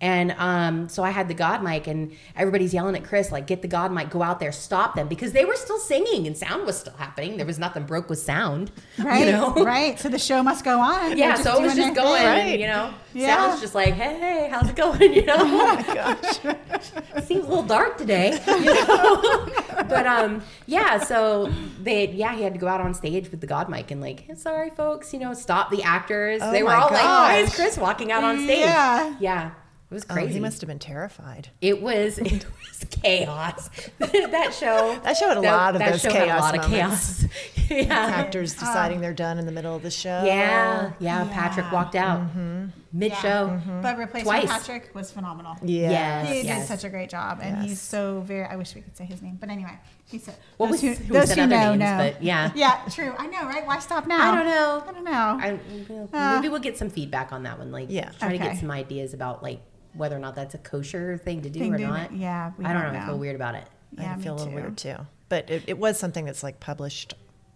[0.00, 3.62] And um, so I had the God mic, and everybody's yelling at Chris, like, get
[3.62, 6.66] the God mic, go out there, stop them, because they were still singing and sound
[6.66, 7.36] was still happening.
[7.38, 8.70] There was nothing broke with sound.
[8.98, 9.24] Right.
[9.26, 9.54] You know?
[9.64, 9.98] Right.
[9.98, 11.16] So the show must go on.
[11.16, 12.26] Yeah, so it was just going, thing.
[12.26, 12.38] Right.
[12.40, 13.36] and, you know, Yeah.
[13.36, 15.14] sounds just like, hey, how's it going?
[15.14, 16.38] You know, Gosh.
[17.24, 18.38] seems a little dark today.
[18.46, 19.48] You know?
[19.88, 21.50] but um, yeah, so
[21.82, 24.24] they, yeah, he had to go out on stage with the God mic and like,
[24.36, 26.40] sorry, folks, you know, stop the actors.
[26.42, 27.54] Oh they were my all like, why is.
[27.54, 28.58] Chris walking out on stage?
[28.58, 29.14] Yeah.
[29.20, 29.50] yeah,
[29.94, 30.34] it was Oh, crazy.
[30.34, 31.48] he must have been terrified.
[31.60, 33.70] It was it was chaos.
[33.98, 34.98] that show.
[35.04, 36.70] That show had a that- lot of that those show had chaos a lot of
[36.70, 37.24] moments.
[37.24, 37.70] chaos.
[37.70, 37.94] yeah.
[37.94, 40.24] Actors uh, deciding they're done in the middle of the show.
[40.24, 41.28] yeah, yeah.
[41.32, 42.66] Patrick walked out mm-hmm.
[42.92, 43.48] mid show.
[43.48, 43.80] Mm-hmm.
[43.82, 44.58] But replacement Twice.
[44.58, 45.56] Patrick was phenomenal.
[45.62, 45.90] Yeah.
[45.90, 46.28] Yes.
[46.28, 46.58] He yes.
[46.68, 48.44] did such a great job, and he's so very.
[48.44, 50.34] I wish we could say his name, but anyway, he said.
[50.58, 51.96] Well, those we- who, we those said who other know names, know.
[51.96, 52.50] but yeah.
[52.54, 53.14] yeah, true.
[53.16, 53.64] I know, right?
[53.66, 54.32] Why stop now?
[54.32, 54.84] I don't know.
[54.86, 55.10] I don't know.
[55.10, 57.70] I, we'll- Uh, maybe we'll get some feedback on that one.
[57.72, 58.10] Like, Yeah.
[58.18, 59.60] try to get some ideas about like
[59.94, 62.12] whether or not that's a kosher thing to do Thing or to- not.
[62.14, 62.98] yeah, we I don't, don't know.
[63.00, 63.64] I feel weird about it.
[63.98, 64.54] yeah, I me feel a little too.
[64.54, 64.96] weird too.
[65.28, 67.14] But it, it was something that's like published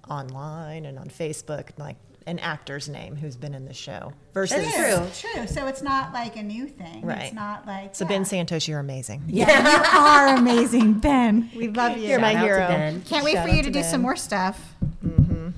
[0.09, 4.59] online and on Facebook, like an actor's name who's been in the show versus.
[4.65, 5.47] That's True, true.
[5.47, 7.03] So it's not like a new thing.
[7.05, 7.23] Right.
[7.27, 7.95] It's not like.
[7.95, 8.09] So yeah.
[8.11, 9.25] Ben Santos, you're amazing.
[9.27, 11.51] Yeah, you are amazing, Ben.
[11.57, 12.09] We love you.
[12.09, 12.69] You're my Shout out to hero.
[12.69, 13.03] Ben.
[13.03, 13.91] Can't wait Shout for you to to do Ben.
[13.91, 14.75] some more stuff.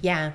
[0.01, 0.33] Yeah.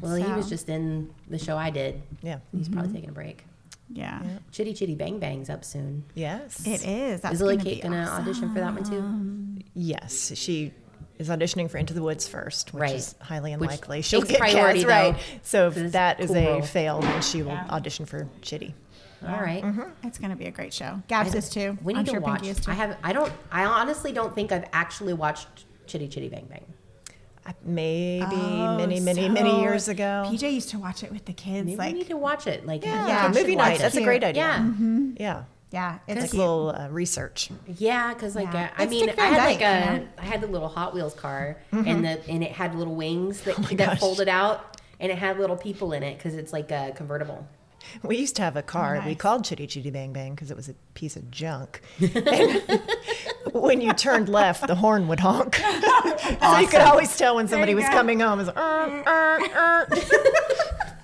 [0.00, 2.00] Well, he was just in the show I did.
[2.22, 2.38] Yeah.
[2.52, 2.74] He's Mm-hmm.
[2.74, 3.44] probably taking a break.
[3.92, 4.22] Yeah,
[4.52, 6.04] Chitty Chitty Bang Bang's up soon.
[6.14, 6.66] Yes.
[6.66, 7.20] it is.
[7.22, 8.22] That's Is Lily Kate gonna awesome.
[8.22, 9.64] audition for that one too?
[9.74, 10.32] Yes.
[10.36, 10.72] She
[11.18, 12.94] is auditioning for Into the Woods first, which Right.
[12.94, 14.02] is highly Which unlikely.
[14.02, 15.16] She'll get priority, cast, right.
[15.42, 16.62] So if 'cause it's that is cool a role.
[16.62, 17.66] fail, then she will Yeah.
[17.70, 18.74] audition for Chitty.
[19.26, 19.62] All right.
[19.62, 20.06] Mm-hmm.
[20.06, 21.02] It's gonna be a great show.
[21.08, 21.76] Gabs is too.
[21.82, 22.36] We need I'm to sure watch.
[22.42, 22.70] Pinky is too.
[22.70, 22.96] I have.
[23.04, 23.30] I don't.
[23.52, 25.48] I honestly don't think I've actually watched
[25.86, 26.64] Chitty Chitty Bang Bang.
[27.50, 30.24] I- Maybe Oh, many, many, so many years ago.
[30.26, 31.66] PJ used to watch it with the kids.
[31.66, 32.66] Maybe like, we need to watch it.
[32.66, 33.76] Like Yeah, Yeah, we movie night.
[33.76, 33.78] it.
[33.80, 34.42] That's a great idea.
[34.42, 35.12] Yeah.
[35.18, 35.44] Yeah.
[35.72, 37.50] yeah, it's Like a little uh, research.
[37.78, 38.64] Yeah, because like Yeah.
[38.66, 40.08] uh, I It's mean, I Van had like Dyke, a, you know?
[40.18, 43.58] I had the little Hot Wheels car, and the and it had little wings that
[43.62, 44.00] my that gosh.
[44.00, 47.46] folded out, and it had little people in it because it's like a convertible.
[48.02, 49.16] We used to have a car we Nice.
[49.18, 51.80] called Chitty Chitty Bang Bang because it was a piece of junk.
[53.44, 55.54] And when you turned left, the horn would honk.
[56.42, 57.90] so you could always tell when somebody was go.
[57.90, 58.40] coming home.
[58.40, 59.86] It was, "Er, er, er."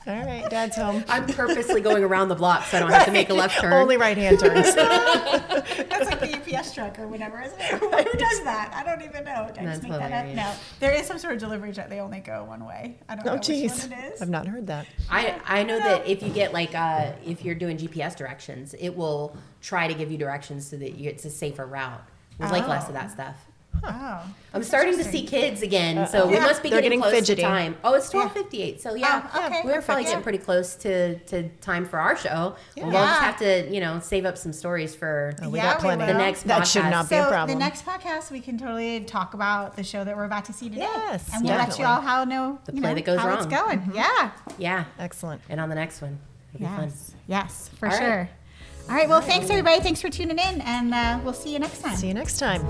[0.09, 1.03] All right, Dad's home.
[1.09, 3.73] I'm purposely going around the block so I don't have to make a left turn.
[3.73, 4.73] Only right hand turns.
[4.73, 7.73] That's like the UPS truck or whatever, isn't it?
[7.81, 8.73] Who does that?
[8.73, 9.49] I don't even know.
[9.53, 10.27] Did I That's just make that up?
[10.27, 10.37] hilarious.
[10.37, 11.89] No, there is some sort of delivery truck.
[11.89, 12.99] They only go one way.
[13.09, 14.23] I don't know Oh, which one it is.
[14.23, 14.87] I've not heard that.
[15.11, 18.91] I I know that if you get like uh if you're doing GPS directions, it
[18.97, 22.01] will try to give you directions so that you, it's a safer route.
[22.39, 23.15] There's like less of that oh.
[23.15, 23.37] stuff.
[23.85, 24.23] Oh.
[24.55, 26.41] I'm starting to see kids again, so we Yeah.
[26.41, 27.43] must be They're getting, getting close fidgety.
[27.43, 27.77] to time.
[27.85, 28.81] Oh, it's 12:58.
[28.81, 30.07] So yeah, Oh, okay, we're probably perfect.
[30.09, 32.57] getting pretty close to, to time for our show.
[32.75, 33.07] Yeah, We'll Yeah.
[33.07, 36.05] just have to, you know, save up some stories for Oh, we Yeah, got plenty.
[36.05, 36.13] will.
[36.15, 37.59] the next that should not be a So problem.
[37.59, 40.71] the next podcast, we can totally talk about the show that we're about to see
[40.71, 40.81] today.
[40.91, 43.35] Yes, and we'll let you all how know The you play know, that goes how
[43.35, 43.67] it's wrong.
[43.67, 43.79] going.
[43.81, 43.97] Mm-hmm.
[43.97, 44.31] Yeah.
[44.57, 45.43] yeah, Excellent.
[45.51, 46.19] and on the next one,
[46.55, 46.85] it'll be fun.
[46.87, 47.13] Yes.
[47.29, 48.29] Yes, for All right.
[48.89, 49.09] All right.
[49.09, 49.81] Well, thanks everybody.
[49.81, 51.97] Thanks for tuning in, and uh, we'll see you next time.
[51.97, 52.65] See you next time.